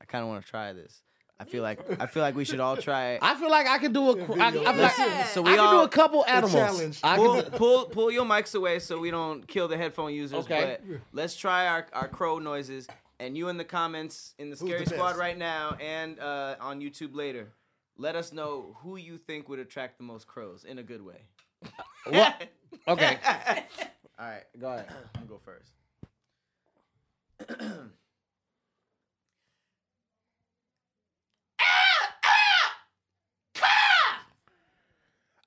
[0.00, 1.02] I kind of want to try this.
[1.38, 3.18] I feel like I feel like we should all try it.
[3.22, 4.24] I feel like I can do a.
[4.24, 5.24] cr- I, I feel like, Yeah.
[5.26, 6.52] So I we can all do a couple animals.
[6.52, 7.00] challenge.
[7.02, 10.44] I pull, can pull pull your mics away so we don't kill the headphone users.
[10.44, 10.78] Okay.
[10.88, 12.86] But let's try our, our crow noises.
[13.20, 15.18] And you in the comments in the Who's Scary the Squad best?
[15.20, 17.48] right now and uh, on YouTube later,
[17.96, 21.22] let us know who you think would attract the most crows in a good way.
[22.08, 22.42] What?
[22.88, 23.16] Okay,
[24.18, 24.86] All right, go ahead.
[25.14, 25.70] I'm gonna go first.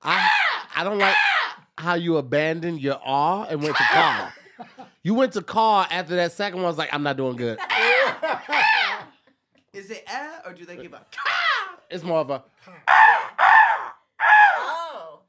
[0.02, 0.28] I
[0.76, 1.16] I don't like
[1.76, 4.32] how you abandoned your awe and went to car.
[5.02, 6.64] You went to car after that second one.
[6.66, 7.58] I Was like, I'm not doing good.
[9.72, 11.04] Is it ah or do they give a?
[11.90, 12.42] It's more of a.
[14.60, 15.20] Oh,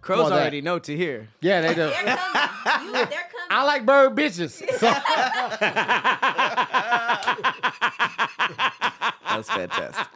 [0.00, 0.40] Crows More that.
[0.40, 1.28] already know to hear.
[1.40, 1.74] Yeah, they do.
[1.76, 2.86] they're coming.
[2.86, 3.50] You, they're coming.
[3.50, 4.52] I like bird bitches.
[4.78, 4.86] So
[9.28, 10.06] That's fantastic.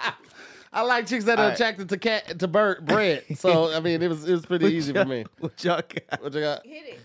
[0.72, 1.54] I like chicks that are All right.
[1.54, 3.24] attracted to cat to bird bread.
[3.36, 5.24] So I mean, it was it was pretty easy for me.
[5.38, 6.22] What y'all got?
[6.22, 6.64] What you got?
[6.66, 7.00] Hit it.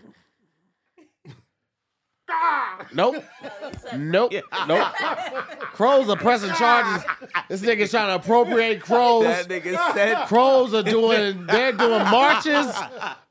[2.94, 3.24] Nope.
[3.96, 4.34] Nope.
[4.68, 4.88] Nope.
[5.74, 7.04] Crows are pressing charges.
[7.50, 9.24] This nigga's trying to appropriate crows.
[9.24, 12.68] That nigga said Crows are doing they're doing marches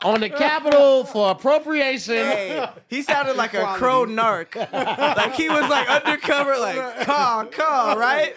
[0.03, 2.15] on the Capitol for appropriation.
[2.15, 4.55] Hey, he sounded like a crow narc.
[4.57, 8.35] like he was like undercover, like caw caw, right?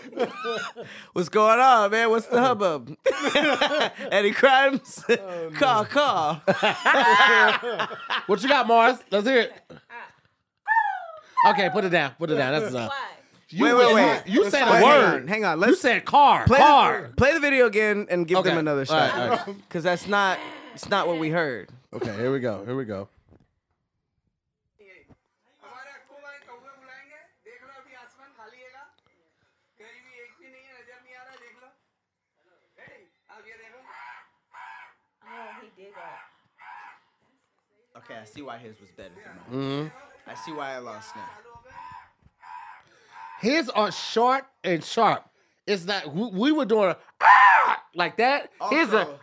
[1.14, 2.10] What's going on, man?
[2.10, 2.96] What's the hubbub?
[4.12, 5.04] Any crimes?
[5.10, 6.42] Oh, caw caw.
[8.26, 8.98] What you got, Mars?
[9.12, 9.54] Let's hear it.
[11.48, 12.14] Okay, put it down.
[12.18, 12.60] Put it down.
[12.60, 12.94] That's enough.
[13.50, 14.22] You, wait, wait, wait.
[14.28, 14.84] You, said a word.
[14.84, 15.28] Hang on.
[15.28, 15.60] Hang on.
[15.60, 16.46] Let's you said car.
[16.46, 17.08] Play car.
[17.08, 18.50] The, play the video again and give okay.
[18.50, 19.48] them another shot.
[19.48, 19.84] Because right, right.
[19.84, 20.38] that's not
[20.76, 21.70] it's not what we heard.
[21.94, 22.64] Okay, here we go.
[22.66, 23.10] Here we go.
[37.98, 39.10] Okay, I see why his was better
[39.50, 39.90] than mine.
[39.90, 40.09] Mm-hmm.
[40.30, 41.28] I see why I lost now.
[43.42, 45.28] His are short and sharp.
[45.66, 46.14] It's not.
[46.14, 48.52] We, we were doing a ah, like that.
[48.70, 49.20] His Also, are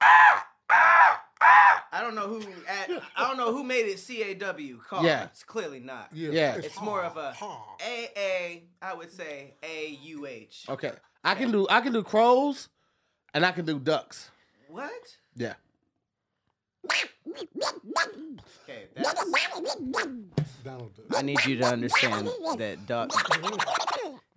[0.00, 4.78] I I don't know who at, I don't know who made it C A W
[4.78, 5.04] car.
[5.04, 5.24] Yeah.
[5.24, 6.08] It's clearly not.
[6.12, 6.56] Yeah.
[6.56, 7.76] It's more of a ha.
[7.86, 8.64] A A.
[8.82, 10.66] I would say A U H.
[10.68, 10.92] Okay.
[11.24, 12.68] I can do I can do crows,
[13.32, 14.30] and I can do ducks.
[14.68, 14.90] What?
[15.36, 15.54] Yeah.
[18.64, 18.84] Okay.
[20.64, 21.18] Donald Duck.
[21.18, 22.28] I need you to understand
[22.58, 23.16] that ducks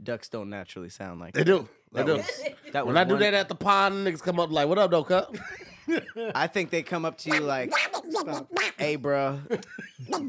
[0.04, 1.46] ducks don't naturally sound like that.
[1.46, 1.60] They that.
[1.62, 1.68] do.
[1.92, 2.14] They That do.
[2.18, 2.42] was,
[2.74, 4.78] that was When I do one- that at the pond, niggas come up like, "What
[4.78, 5.36] up, though, cup?"
[6.36, 7.74] I think they come up to you like,
[8.78, 9.40] "Hey, bro,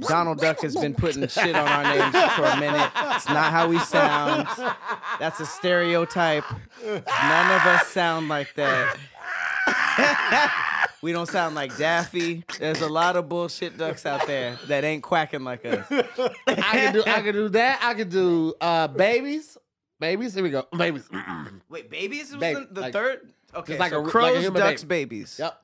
[0.08, 2.90] Donald Duck has been putting shit on our names for a minute.
[3.16, 4.48] It's not how we sound.
[5.18, 6.44] That's a stereotype.
[6.82, 8.96] None of us sound like that.
[11.02, 12.44] we don't sound like Daffy.
[12.58, 15.86] There's a lot of bullshit ducks out there that ain't quacking like us.
[15.90, 16.02] I
[16.46, 17.80] can do I can do that.
[17.82, 19.56] I can do uh babies.
[19.98, 20.34] Babies.
[20.34, 20.66] Here we go.
[20.76, 21.08] Babies.
[21.68, 23.32] Wait, babies was Baby, the, the like- third?
[23.54, 25.04] Okay, like so a- like a crows, human ducks, baby.
[25.16, 25.36] babies.
[25.38, 25.60] yep.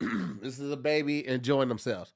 [0.42, 2.12] this is a baby enjoying themselves.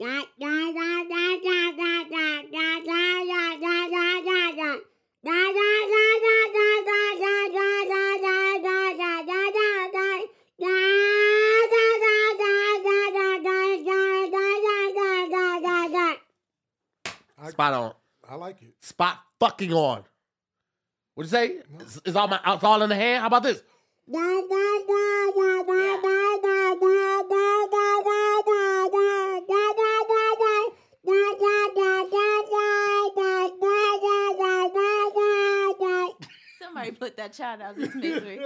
[17.58, 17.92] Spot on.
[18.30, 18.72] I like it.
[18.82, 20.04] Spot fucking on.
[21.14, 21.56] What'd you say?
[21.80, 23.20] It's, it's all my it's all in the hand.
[23.20, 23.64] How about this?
[36.60, 38.40] Somebody put that child out of this misery.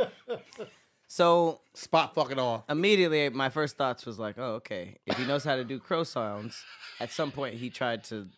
[1.06, 2.62] So Spot fucking on.
[2.70, 4.96] immediately my first thoughts was like, oh, okay.
[5.04, 6.64] If he knows how to do crow sounds,
[6.98, 8.28] at some point he tried to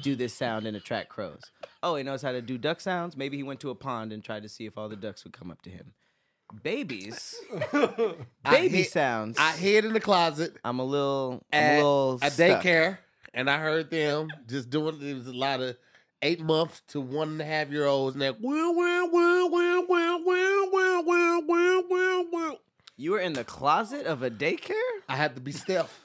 [0.00, 1.40] do this sound and attract crows.
[1.82, 3.16] Oh, he knows how to do duck sounds.
[3.16, 5.32] Maybe he went to a pond and tried to see if all the ducks would
[5.32, 5.92] come up to him.
[6.62, 7.34] Babies,
[8.44, 9.36] baby hid- sounds.
[9.38, 12.62] I hid in the closet I'm a little, I'm a little a stuck.
[12.62, 12.98] daycare,
[13.34, 15.00] and I heard them just doing.
[15.02, 15.76] It was a lot of
[16.22, 18.36] eight month to one and a half year olds, and that.
[22.98, 24.72] You were in the closet of a daycare.
[25.08, 25.98] I had to be stealth.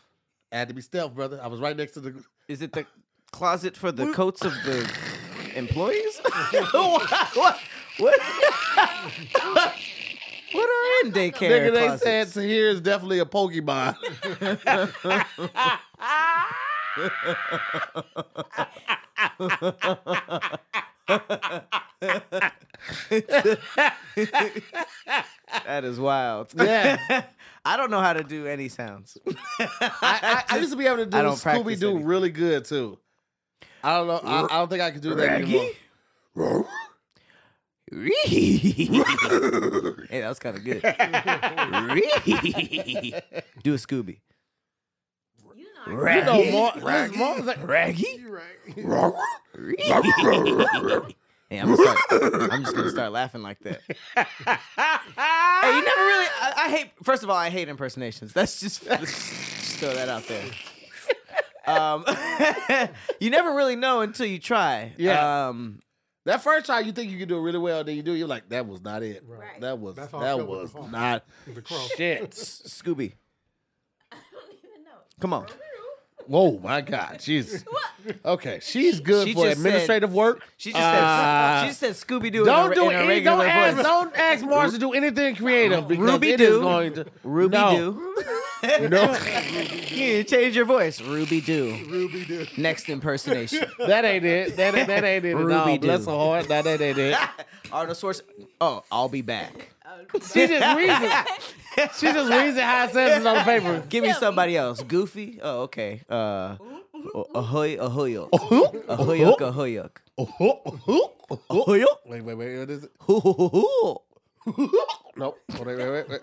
[0.51, 1.39] I had to be stealth, brother.
[1.41, 2.23] I was right next to the.
[2.47, 2.85] Is it the
[3.31, 4.89] closet for the coats of the
[5.55, 6.21] employees?
[6.71, 7.09] what?
[7.35, 7.59] What?
[7.97, 8.19] What?
[10.53, 12.03] what are in daycare Nigga, they closets?
[12.03, 13.95] said so here is definitely a Pokemon.
[25.65, 26.53] that is wild.
[26.61, 26.97] Yeah.
[27.63, 29.19] I don't know how to do any sounds.
[29.27, 29.35] I,
[30.01, 32.97] I, I used to be able to do Scooby Doo really good too.
[33.83, 34.21] I don't know.
[34.23, 36.65] I, I don't think I can do that anymore.
[40.09, 40.81] hey, that was kind of good.
[43.63, 44.19] do a Scooby.
[45.55, 46.25] You know, You Raggy.
[46.51, 48.23] know, Mar- Mar- like, Raggy.
[48.27, 49.13] Right.
[51.49, 51.97] Hey, I'm, gonna start,
[52.53, 53.81] I'm just gonna start laughing like that.
[53.85, 56.27] hey, you never really.
[56.39, 56.91] I, I hate.
[57.03, 58.31] First of all, I hate impersonations.
[58.31, 60.45] That's just, just throw that out there.
[61.67, 62.05] Um,
[63.19, 64.93] you never really know until you try.
[64.97, 65.47] Yeah.
[65.49, 65.79] Um,
[66.25, 68.27] that first try, you think you can do it really well, then you do, you're
[68.27, 69.23] like, that was not it.
[69.27, 69.59] Right.
[69.61, 70.91] That was That's how I that felt with was the phone.
[70.91, 71.87] not The crow.
[71.97, 72.21] shit.
[72.33, 73.13] S- Scooby,
[74.11, 74.91] I don't even know.
[75.19, 75.47] come on.
[76.27, 77.63] Whoa, my God, Jesus.
[78.25, 80.41] Okay, she's good She for just said- administrative work.
[80.57, 81.61] She just Uh, said.
[81.61, 82.43] She just said Scooby Doo.
[82.45, 83.85] Don't do in a any, regular don't ask, voice.
[83.85, 86.61] don't ask Mars to do anything creative because Ruby it is Doo.
[86.61, 88.23] going to Ruby no, Doo.
[88.63, 89.17] No,
[89.87, 91.01] you change your voice.
[91.01, 91.77] Ruby Doo.
[91.89, 92.57] Ruby did.
[92.57, 93.65] Next impersonation.
[93.79, 94.55] that ain't it.
[94.57, 95.43] That, ain't- that ain't it at all.
[95.65, 96.11] Ruby Bless Doo.
[96.11, 96.49] her heart.
[96.49, 97.17] No, that ain't it.
[97.71, 98.47] Arnold Schwarzenegger.
[98.59, 99.69] Oh, I'll be back.
[100.31, 101.97] She just reads.
[101.97, 103.83] She just reads it how it says it on the paper.
[103.89, 104.83] Give me somebody else.
[104.83, 105.39] Goofy.
[105.41, 106.01] Oh, okay.
[106.09, 106.57] Uh,
[107.33, 109.23] ahoy, ahoy, ahoy, ahoy,
[111.49, 111.83] ahoy.
[112.05, 112.57] Wait, wait, wait.
[112.59, 112.91] What is it?
[115.17, 115.37] Nope.
[115.49, 116.21] Wait, wait, wait, wait.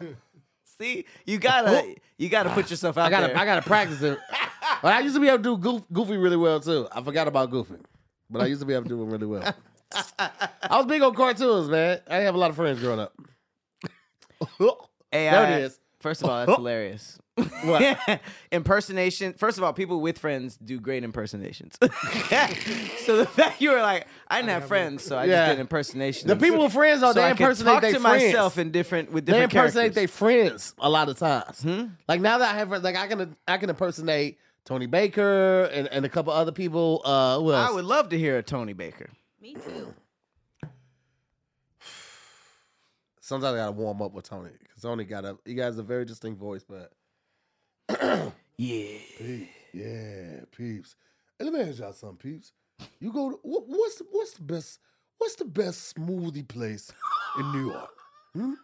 [0.80, 3.36] See, you gotta, you gotta put ah, yourself out I gotta, there.
[3.36, 4.18] I gotta practice it.
[4.82, 6.86] But I used to be able to do goof, Goofy really well too.
[6.92, 7.76] I forgot about Goofy,
[8.30, 9.54] but I used to be able to do it really well.
[10.18, 12.00] I was big on cartoons, man.
[12.06, 13.12] I have a lot of friends growing up.
[15.10, 15.80] Hey, there I- it is.
[16.00, 17.18] First of all, that's hilarious.
[17.64, 18.20] What?
[18.52, 19.32] Impersonation.
[19.34, 21.76] First of all, people with friends do great impersonations.
[21.80, 25.46] so the fact you were like, I didn't have friends, so I Yeah.
[25.46, 26.24] just did impersonations.
[26.26, 28.24] The people with friends, though, so they I could impersonate talk their to friends.
[28.24, 30.16] myself in different with they different impersonate their characters.
[30.72, 31.62] friends a lot of times.
[31.62, 31.84] Hmm?
[32.08, 36.04] Like now that I have, like I can, I can impersonate Tony Baker and, and
[36.04, 37.00] a couple other people.
[37.04, 37.70] Uh, who else?
[37.70, 39.10] I would love to hear a Tony Baker.
[39.40, 39.94] Me too.
[43.20, 46.04] Sometimes I gotta warm up with Tony because Tony got a, he has a very
[46.04, 46.92] distinct voice, but
[48.60, 48.98] Yeah.
[49.18, 49.48] Peeps.
[49.72, 50.96] Yeah, peeps.
[51.38, 52.52] And let me ask y'all something, peeps.
[52.98, 54.80] You go to what, what's the, what's the best
[55.18, 56.90] what's the best smoothie place
[57.38, 57.90] in New York?
[58.34, 58.54] Hmm?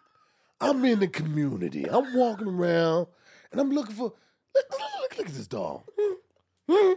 [0.61, 1.89] I'm in the community.
[1.89, 3.07] I'm walking around
[3.53, 4.13] and I'm looking for
[4.55, 5.83] look, look, look, look at this dog.
[5.97, 6.15] Hmm?
[6.69, 6.93] Hmm?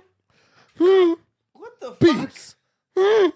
[0.78, 1.14] Hmm?
[1.54, 2.00] What the fuck?
[2.00, 2.56] Peeps.
[2.98, 3.30] Hmm?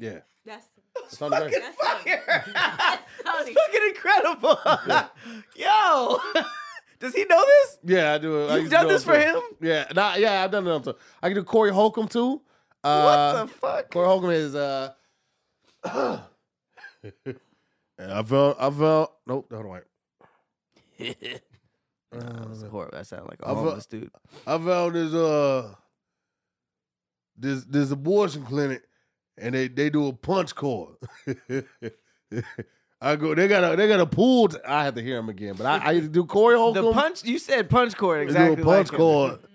[0.00, 0.18] Yeah.
[0.44, 0.66] That's
[1.04, 1.50] It's Tony Gray.
[1.60, 2.20] that's Tony.
[2.54, 3.54] That's Tony.
[3.54, 4.58] fucking incredible.
[5.54, 6.18] Yo.
[7.00, 7.78] Does he know this?
[7.82, 8.46] Yeah, I do.
[8.46, 9.40] I You've done this for him?
[9.60, 10.84] Yeah, nah, yeah, I've done it.
[10.84, 10.94] too.
[11.22, 12.42] I can do Corey Holcomb too.
[12.84, 13.90] Uh, what the fuck?
[13.90, 14.92] Corey Holcomb is uh.
[17.24, 19.12] and I felt, I felt.
[19.26, 19.80] Nope, hold on.
[20.98, 21.40] Wait.
[22.12, 22.90] That's horrible.
[22.92, 24.10] That sounds like a I've, uh, homeless dude.
[24.46, 25.74] I found this uh.
[27.36, 28.82] This this abortion clinic,
[29.38, 30.96] and they they do a punch card.
[33.00, 33.34] I go.
[33.34, 34.48] They got a they got a pool.
[34.48, 36.84] t- I have to hear him again, but I, I used to do Corey Holcomb.
[36.84, 37.24] The punch.
[37.24, 38.56] You said punch cord exactly.
[38.56, 39.06] do a punch like him.
[39.06, 39.46] Mm-hmm.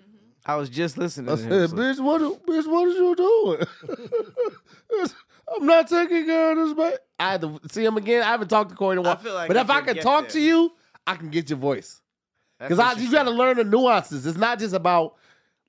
[0.48, 1.32] I was just listening.
[1.32, 5.08] I to said, him, so- bitch, what, bitch, what is you doing?
[5.56, 6.94] I'm not taking care of this, man.
[7.20, 8.24] I had to see him again.
[8.24, 9.20] I haven't talked to Corey in a while.
[9.24, 10.32] Like but I if I can talk there.
[10.32, 10.72] to you,
[11.06, 12.02] I can get your voice.
[12.60, 14.26] Because I you got to learn the nuances.
[14.26, 15.16] It's not just about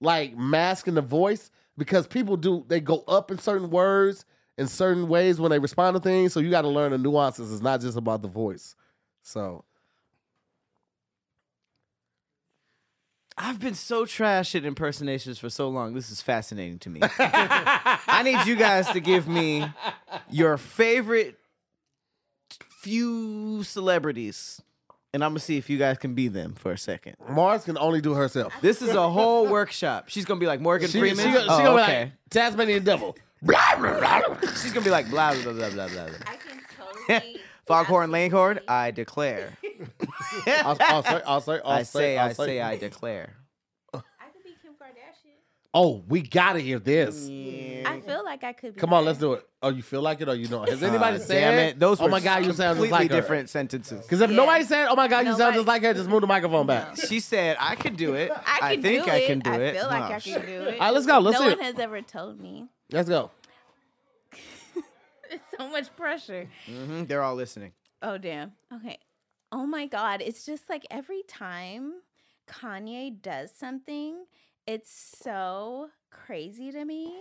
[0.01, 4.25] like masking the voice because people do they go up in certain words
[4.59, 6.33] in certain ways when they respond to things.
[6.33, 7.53] So you got to learn the nuances.
[7.53, 8.75] It's not just about the voice.
[9.23, 9.65] So
[13.39, 15.93] I've been so trash at impersonations for so long.
[15.93, 17.01] This is fascinating to me.
[17.19, 19.67] I need you guys to give me
[20.31, 21.37] your favorite
[22.81, 24.63] few celebrities,
[25.13, 27.17] and I'm gonna see if you guys can be them for a second.
[27.29, 28.55] Mars can only do herself.
[28.63, 30.05] This is a whole workshop.
[30.09, 31.27] She's gonna be like Morgan She, Freeman.
[31.27, 32.01] she, go- she Oh, gonna be oh, okay.
[32.05, 33.17] like Tasmanian devil.
[33.43, 34.51] Blah, blah, blah.
[34.63, 36.17] She's gonna be like blah blah blah blah blah blah.
[36.27, 37.41] I can totally.
[37.67, 39.53] Foghorn Leghorn, I declare.
[40.47, 43.35] I'll, I'll say, I'll say, I'll I say, say, I'll I say, I declare.
[43.93, 43.99] I
[44.33, 45.35] could be Kim Kardashian.
[45.75, 47.27] Oh, we gotta hear this.
[47.27, 48.81] I feel like I could be.
[48.81, 49.45] Come on, let's do it.
[49.63, 50.69] Oh, you feel like it or you don't?
[50.69, 51.41] Has anybody Uh, said?
[51.41, 51.79] Damn it!
[51.81, 53.17] Those oh my god, you sound just completely like her.
[53.21, 54.01] different sentences.
[54.03, 54.37] Because if Yeah.
[54.37, 56.97] nobody said, "Oh my god, you sound just like her," just move the microphone back.
[57.09, 58.31] She said, "I can do it.
[58.47, 59.27] I can think do I it.
[59.27, 59.55] can do it.
[59.55, 60.75] I it." feel like Oh, I can do it.
[60.75, 61.19] All right, let's go.
[61.19, 61.65] Let's no see one it.
[61.65, 62.69] has ever told me.
[62.91, 63.31] Let's go.
[65.29, 66.49] It's so much pressure.
[66.69, 67.73] Mhm, They're all listening.
[68.01, 68.53] Oh damn.
[68.73, 68.99] Okay.
[69.51, 71.95] Oh my god, it's just like every time
[72.49, 74.25] Kanye does something,
[74.69, 77.13] it's so crazy to me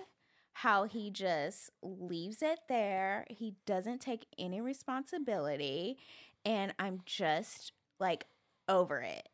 [0.53, 3.25] how he just leaves it there.
[3.29, 5.97] He doesn't take any responsibility
[6.45, 8.27] and I'm just like
[8.69, 9.27] over it.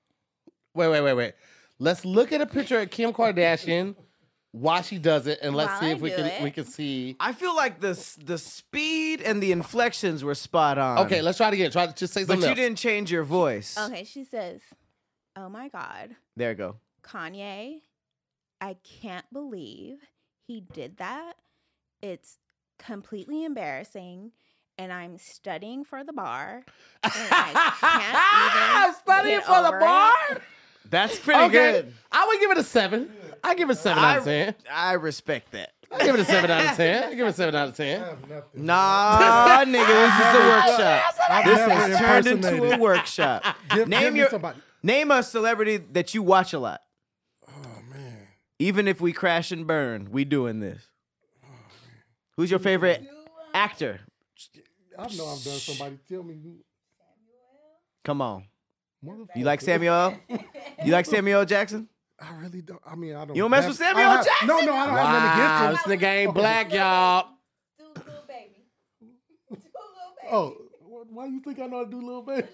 [0.73, 1.34] Wait, wait, wait, wait.
[1.77, 3.95] Let's look at a picture of Kim Kardashian
[4.52, 6.43] while she does it, and let's While see I if we do can it.
[6.43, 7.16] we can see.
[7.20, 10.99] I feel like the s- the speed and the inflections were spot on.
[11.06, 11.72] Okay, let's try it again.
[11.72, 12.58] Try to just say something but something.
[12.58, 12.70] you else.
[12.70, 13.78] didn't change your voice.
[13.78, 14.62] Okay, she says,
[15.36, 16.76] "Oh my god, There you go.
[17.04, 17.82] Kanye,
[18.60, 19.97] I can't believe
[20.47, 21.34] he did that.
[22.02, 22.38] It's
[22.78, 24.32] completely embarrassing.
[24.78, 26.64] And I'm studying for the bar.
[27.04, 29.80] And I can't even Studying get for the over it.
[29.82, 30.41] bar.
[30.89, 31.93] That's pretty Okay, good.
[32.11, 33.09] I would give it a seven.
[33.43, 34.55] I give it a seven out of ten.
[34.71, 35.71] I respect that.
[35.91, 37.03] I give it a seven out of ten.
[37.03, 37.99] I give it a seven out of ten.
[38.01, 38.17] have.
[38.53, 41.03] Nah, nigga, this is a workshop.
[41.29, 43.43] I've This never has turned into a workshop.
[43.73, 44.59] Give, Name give your somebody.
[44.84, 46.82] name a celebrity that you watch a lot.
[47.47, 48.27] Oh man.
[48.59, 50.88] Even if we crash and burn, we doing this.
[52.38, 53.05] Who's your favorite
[53.53, 54.01] actor?
[54.97, 55.57] I know I'm done.
[55.59, 56.57] Somebody tell me who.
[58.03, 58.45] Come on.
[59.06, 59.36] Motherfucker.
[59.36, 60.14] You like Samuel?
[60.86, 61.88] You like Samuel Jackson?
[62.20, 62.80] I really don't.
[62.86, 63.36] I mean, I don't.
[63.36, 64.47] You don't mess with Samuel I have- Jackson?
[64.47, 65.12] No, no, I don't have Wow,
[65.72, 65.91] nothing this against him.
[65.99, 67.28] nigga ain't black, y'all.
[70.34, 72.47] Oh, wh- why do you think I know how to do Lil Baby?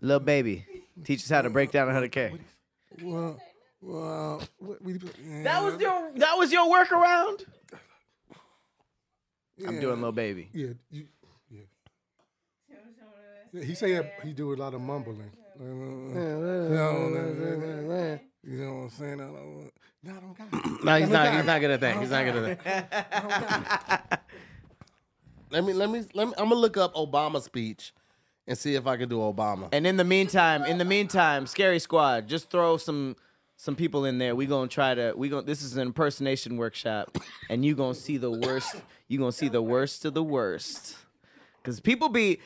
[0.00, 0.66] Lil Baby.
[1.04, 2.40] Teach us how to break down 100K.
[3.02, 3.38] Well,
[3.80, 7.44] well, what, we, yeah, That was your that was your workaround?
[9.66, 10.48] I'm yeah, doing Lil Baby.
[10.52, 11.06] Yeah, you,
[11.50, 11.60] yeah.
[13.52, 15.30] Yeah, He said he do a lot of mumbling.
[15.60, 15.66] You
[18.46, 19.20] know what I'm saying?
[19.20, 19.70] I don't,
[20.02, 20.84] no, I don't got it.
[20.84, 21.34] No, he's not.
[21.34, 21.96] He's not good at that.
[21.98, 24.24] He's not good at that.
[25.50, 25.72] let me.
[25.72, 26.04] Let me.
[26.12, 26.34] Let me.
[26.36, 27.94] I'm gonna look up Obama's speech
[28.46, 29.68] and see if I can do Obama.
[29.72, 33.16] And in the meantime, in the meantime, Scary Squad, just throw some
[33.56, 34.34] some people in there.
[34.34, 35.14] We gonna try to.
[35.16, 35.42] We gonna.
[35.42, 37.16] This is an impersonation workshop,
[37.48, 38.74] and you gonna see the worst.
[39.08, 40.96] You gonna see the worst of the worst.
[41.62, 42.40] Cause people be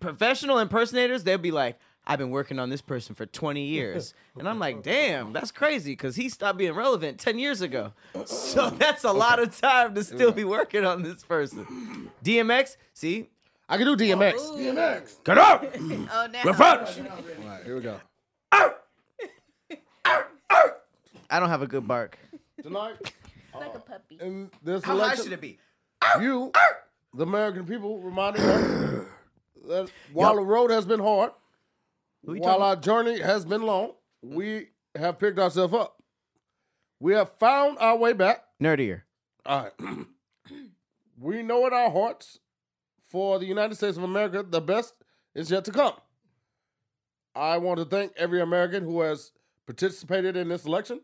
[0.00, 1.22] professional impersonators.
[1.22, 1.78] They'll be like,
[2.10, 5.94] "I've been working on this person for 20 years," and I'm like, "Damn, that's crazy."
[5.94, 7.92] Cause he stopped being relevant 10 years ago.
[8.26, 12.10] So that's a lot of time to still be working on this person.
[12.24, 13.28] DMX, see,
[13.68, 14.34] I can do DMX.
[14.34, 15.24] DMX.
[15.24, 15.64] get up.
[16.12, 16.42] Oh, now.
[16.44, 18.00] All right, here we go.
[21.32, 22.18] I don't have a good bark.
[22.60, 23.12] tonight It's
[23.54, 24.18] like a uh, puppy.
[24.20, 25.58] in this How high should it be?
[26.20, 26.50] you,
[27.14, 29.06] the American people, reminded us
[29.68, 31.49] that while the road has been hard, Who you
[32.22, 33.92] while our journey has been long,
[34.22, 36.02] we have picked ourselves up.
[36.98, 38.44] We have found our way back.
[38.62, 39.02] Nerdier.
[39.46, 40.06] All right.
[41.18, 42.38] we know in our hearts
[43.08, 44.94] for the United States of America, the best
[45.34, 45.94] is yet to come.
[47.34, 49.32] I want to thank every American who has
[49.66, 51.00] participated in this election,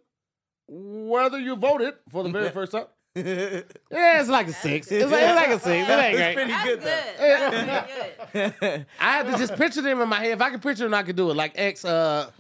[0.69, 2.87] whether you voted for the very first time.
[3.17, 4.91] It's Yeah, it's like a six.
[4.91, 5.89] It's like, it's like a six.
[5.89, 6.35] It ain't great.
[6.35, 6.87] pretty That's good, good.
[6.87, 7.17] though.
[7.19, 8.87] That's pretty good.
[9.01, 10.33] I had to just picture them in my head.
[10.33, 11.35] If I could picture them, I could do it.
[11.35, 12.31] Like X, uh,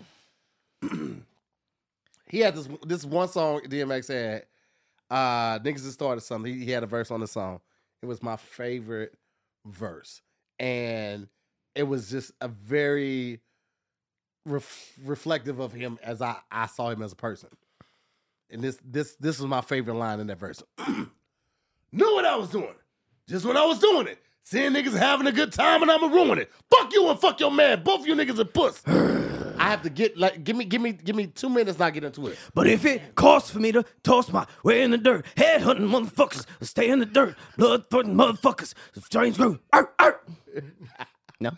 [2.29, 4.45] he had this this one song DMX had.
[5.09, 6.53] Uh, niggas just started something.
[6.53, 7.61] He, he had a verse on the song.
[8.03, 9.14] It was my favorite
[9.64, 10.20] verse,
[10.59, 11.29] and
[11.77, 13.41] it was just a very
[14.45, 17.51] ref, reflective of him as I I saw him as a person.
[18.51, 20.62] And this this this was my favorite line in that verse.
[21.92, 22.74] Knew what I was doing.
[23.28, 24.18] Just when I was doing it.
[24.44, 26.53] Seeing niggas having a good time and I'ma ruin it.
[26.70, 27.82] Fuck you and fuck your man.
[27.82, 28.80] Both of you niggas are puss.
[29.59, 31.90] I have to get like give me give me give me two minutes Not I
[31.90, 32.38] get into it.
[32.55, 35.88] But if it costs for me to toss my way in the dirt, head hunting
[35.88, 39.59] motherfuckers, stay in the dirt, blood threatening motherfuckers, strange groove.
[39.72, 40.20] Arr, arr.
[41.38, 41.51] No.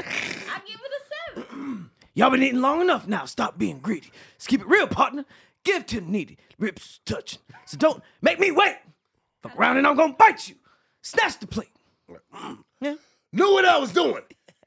[0.00, 1.90] I give it a seven.
[2.14, 3.24] Y'all been eating long enough now.
[3.24, 4.10] Stop being greedy.
[4.34, 5.24] Let's keep it real, partner.
[5.64, 6.38] Give to the needy.
[6.58, 7.40] Rips touching.
[7.66, 8.76] So don't make me wait.
[9.42, 10.56] Fuck around and I'm gonna bite you.
[11.02, 11.70] Snatch the plate.
[12.34, 12.58] Mm.
[12.80, 12.94] Yeah.
[13.32, 14.22] Knew what I was doing.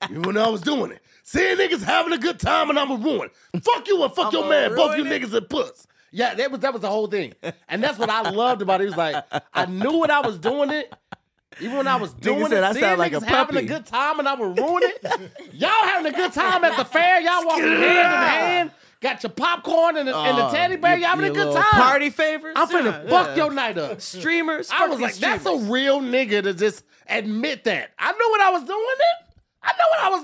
[0.10, 1.02] Even when I was doing it.
[1.24, 3.30] Seeing niggas having a good time and I'ma ruin.
[3.62, 4.76] Fuck you and fuck your man.
[4.76, 5.88] Both you niggas are puss.
[6.12, 7.34] Yeah, that was that was the whole thing.
[7.68, 8.86] And that's what I loved about it.
[8.86, 9.24] Was like,
[9.54, 10.94] I knew what I was doing it.
[11.60, 13.64] Even when I was doing said it, I seeing sound like a niggas having a
[13.64, 15.32] good time and I would ruin it.
[15.54, 17.22] Y'all having a good time at the fair.
[17.22, 18.72] Y'all walking hand in hand.
[19.02, 20.98] Got your popcorn and the, and the oh, teddy bear.
[20.98, 21.64] Y'all having a good time.
[21.72, 22.54] Party favors.
[22.56, 23.36] I'm finna Yeah, fuck yeah.
[23.36, 24.02] your night up.
[24.02, 24.70] streamers.
[24.72, 27.92] I was these like, that's a real nigga to just admit that.
[28.00, 29.36] I knew what I was doing it.
[29.62, 30.24] I know what I was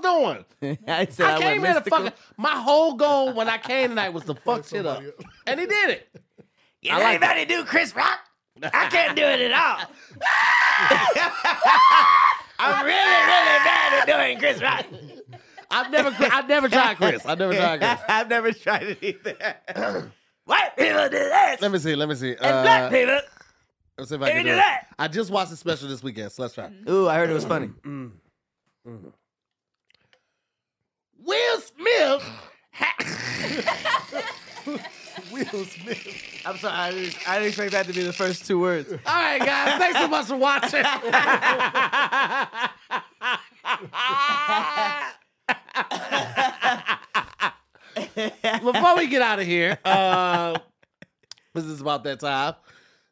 [0.62, 0.78] doing.
[0.88, 2.04] I said I, I came went here to mystical.
[2.06, 2.14] fuck.
[2.38, 5.04] My whole goal when I came tonight was to fuck shit up,
[5.48, 6.10] and he did it.
[6.84, 8.18] You know anybody do Chris Rock?
[8.64, 9.86] I can't do it at all.
[12.60, 14.86] I'm really, really bad at doing Chris Rock.
[15.72, 17.26] I've never, I've never tried Chris.
[17.26, 18.00] I've never tried Chris.
[18.10, 20.12] I've never tried it either.
[20.46, 21.62] White people do this.
[21.62, 21.96] Let me see.
[21.96, 22.32] Let me see.
[22.32, 23.20] and black Uh, people.
[23.98, 24.58] let's see if I can me do do it.
[24.58, 24.88] that.
[25.00, 26.70] I just watched the special this weekend, so let's try.
[26.90, 27.70] Ooh, I heard it was funny.
[31.24, 32.24] Will Smith.
[35.32, 36.42] Will Smith.
[36.46, 36.74] I'm sorry.
[36.76, 38.92] I didn't, I didn't expect that to be the first two words.
[38.92, 39.78] All right, guys.
[39.78, 40.84] Thanks so much for watching.
[48.64, 50.58] Before we get out of here, uh,
[51.54, 52.56] this is about that time.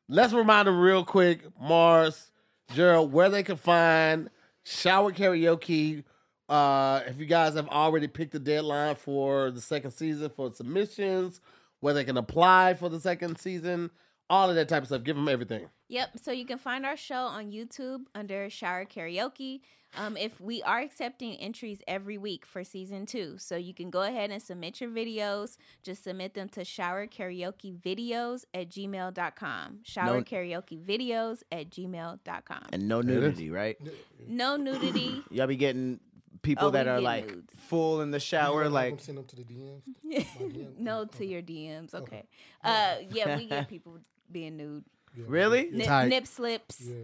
[0.08, 2.32] Let's remind them real quick, Mars,
[2.74, 4.30] Gerald, where they can find
[4.64, 6.04] Shower Karaoke.
[6.48, 11.42] Uh, if you guys have already picked the deadline for the second season for submissions,
[11.80, 13.92] where they can apply for the second season,
[14.30, 15.04] all of that type of stuff.
[15.04, 15.68] Give them everything.
[15.90, 16.20] Yep.
[16.22, 19.62] So you can find our show on YouTube under Shower Karaoke.
[19.98, 24.04] Um, if we are accepting entries every week for season two, so you can go
[24.04, 25.58] ahead and submit your videos.
[25.84, 29.80] Just submit them to shower karaoke videos at gmail.com.
[29.84, 32.64] Shower No- karaoke videos at gmail.com.
[32.72, 33.78] And no nudity, right?
[34.28, 35.24] No nudity.
[35.32, 36.00] Y'all be getting
[36.44, 37.54] people Oh, that are like nudes.
[37.68, 40.78] full in the shower, I'm like send them to the DMs.
[40.78, 41.94] no to your DMs.
[41.96, 42.24] Okay.
[42.64, 43.98] Uh, yeah, we get people
[44.32, 44.86] being nude.
[45.18, 45.70] really?
[45.72, 46.96] Nip, nip slips, Yeah,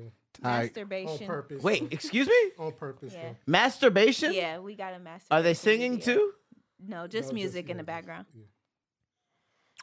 [0.42, 0.50] Tight.
[0.54, 1.28] on masturbation.
[1.28, 1.64] purpose.
[1.64, 2.36] Wait, excuse me?
[2.60, 3.14] on purpose.
[3.14, 3.30] Yeah.
[3.30, 3.36] though.
[3.48, 4.34] Masturbation?
[4.34, 5.28] Yeah, we got a masturbation.
[5.32, 6.14] Are they singing video.
[6.16, 6.32] too?
[6.88, 8.26] No, just No, music just- in the yeah, background.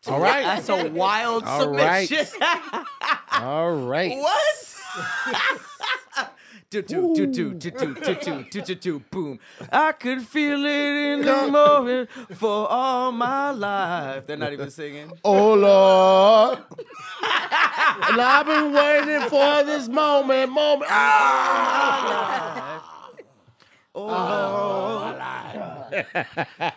[0.07, 0.43] All right.
[0.65, 2.09] That's a wild All right.
[2.09, 2.41] submission.
[3.33, 4.17] All right.
[4.19, 5.61] what?
[6.73, 9.39] Do do do do do do do do do do do boom.
[9.71, 14.27] I could feel it in the moment for all my life.
[14.27, 15.13] They're not even singing.
[15.23, 16.61] Oh Lord.
[18.09, 20.91] and I've been waiting for this moment, moment.
[20.91, 21.53] Ah!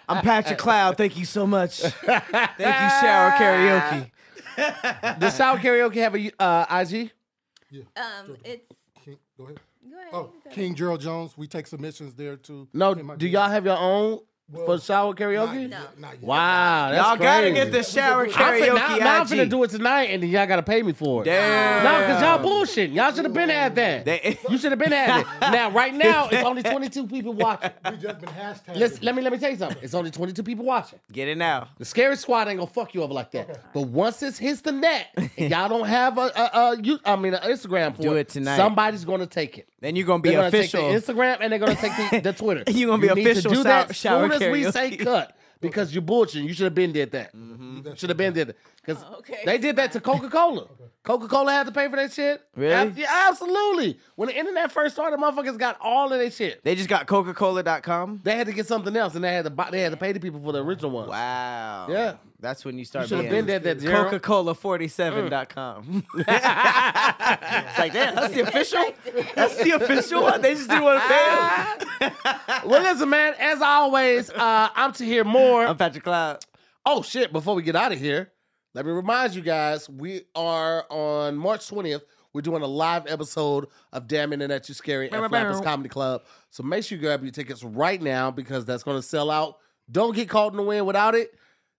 [0.10, 0.98] I'm Patrick Cloud.
[0.98, 1.80] Thank you so much.
[1.80, 4.12] Thank you, Shower Karaoke.
[5.20, 7.12] Does Shower Karaoke have a uh, IG?
[7.96, 8.74] Um, it's
[9.38, 9.62] go ahead.
[9.92, 10.10] Go ahead.
[10.14, 11.38] Oh, King Gerald Jones.
[11.38, 12.68] We take submissions there too.
[12.74, 12.94] No.
[12.96, 14.20] Do y'all have your own
[14.54, 15.68] for shower karaoke?
[15.68, 16.22] Not, not yet.
[16.22, 19.28] Wow, that's Y'all gotta get the shower I'm karaoke fin- now, now I'm IG.
[19.30, 21.26] finna do it tonight, and then y'all gotta pay me for it.
[21.26, 21.84] Damn.
[21.84, 22.92] No, because y'all bullshit.
[22.92, 24.06] Y'all should have been at that.
[24.06, 25.28] They- you should have been at it.
[25.42, 27.72] Now, right now, it's only 22 people watching.
[27.90, 28.76] We just been hashtagging.
[28.78, 29.80] Let's, let me let me tell you something.
[29.82, 31.00] It's only 22 people watching.
[31.12, 31.70] Get it now.
[31.80, 33.74] The scary squad ain't gonna fuck you over like that.
[33.74, 35.08] But once it hits the net,
[35.38, 38.30] and y'all don't have a, a, a you, I mean, an Instagram for Do it
[38.30, 38.58] tonight.
[38.58, 39.68] Somebody's gonna take it.
[39.86, 40.90] Then you're gonna be They're gonna official.
[40.90, 42.64] take the Instagram and they're gonna take the, the Twitter.
[42.72, 43.16] you're gonna be official.
[43.16, 46.02] need to official do shower- that as shower soon as we say cut because you're
[46.02, 46.48] bullshitting.
[46.48, 47.36] You should have been did that.
[47.36, 47.94] Mm-hmm.
[47.94, 49.44] Should have been did that because oh, okay.
[49.46, 50.68] they did that to Coca Cola.
[51.04, 52.42] Coca Cola had to pay for that shit.
[52.56, 52.74] Really?
[52.74, 54.00] Ab- yeah, absolutely.
[54.16, 56.64] When the internet first started, motherfuckers got all of that shit.
[56.64, 58.22] They just got Coca-Cola.com.
[58.24, 60.14] They had to get something else, and they had to buy, they had to pay
[60.14, 61.10] the people for the original one.
[61.10, 61.88] Wow.
[61.90, 62.16] Yeah.
[62.40, 66.06] That's when you start should have been there, that Coca-Cola47.com.
[66.16, 66.28] it's
[67.80, 68.86] like, damn, that's the official?
[69.36, 70.42] That's the official one?
[70.42, 72.12] They just didn't want to pay?
[72.66, 73.34] Well, listen, man.
[73.38, 75.66] As always, uh, I'm to hear more.
[75.66, 76.46] I'm Patrick Cloud.
[76.86, 77.34] Oh shit!
[77.34, 78.32] Before we get out of here,
[78.74, 82.02] let me remind you guys: we are on March 20th.
[82.36, 86.26] We're doing a live episode of Dam Internet You Scary at Flappers Comedy Club.
[86.50, 89.60] So make sure you grab your tickets right now because that's going to sell out.
[89.90, 91.34] Don't get caught in the wind without it.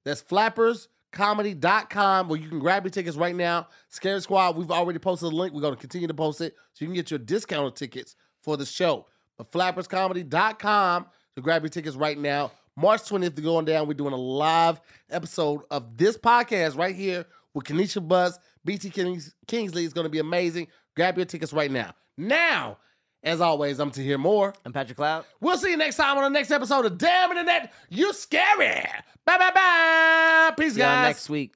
[0.07, 3.69] That's flapperscomedy.com where you can grab your tickets right now.
[3.91, 5.53] Scary Squad, we've already posted a link.
[5.53, 8.57] We're going to continue to post it so you can get your discounted tickets for
[8.57, 9.05] the show.
[9.37, 12.51] But flapperscomedy.com to grab your tickets right now.
[12.77, 13.89] March 20th to going down.
[13.89, 14.81] We're doing a live
[15.11, 18.39] episode of this podcast right here with Kanisha Buzz.
[18.67, 20.67] BT Kings, Kingsley is going to be amazing.
[20.97, 21.95] Grab your tickets right now.
[22.19, 22.79] Now,
[23.23, 24.53] as always, I'm to hear more.
[24.65, 25.25] I'm Patrick Cloud.
[25.41, 28.85] We'll see you next time on the next episode of Dam Internet, You Scary.
[29.25, 30.53] Bye bye bye.
[30.59, 31.07] Peace, See guys.
[31.07, 31.55] next week.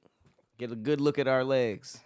[0.59, 2.01] Get a good look at our legs.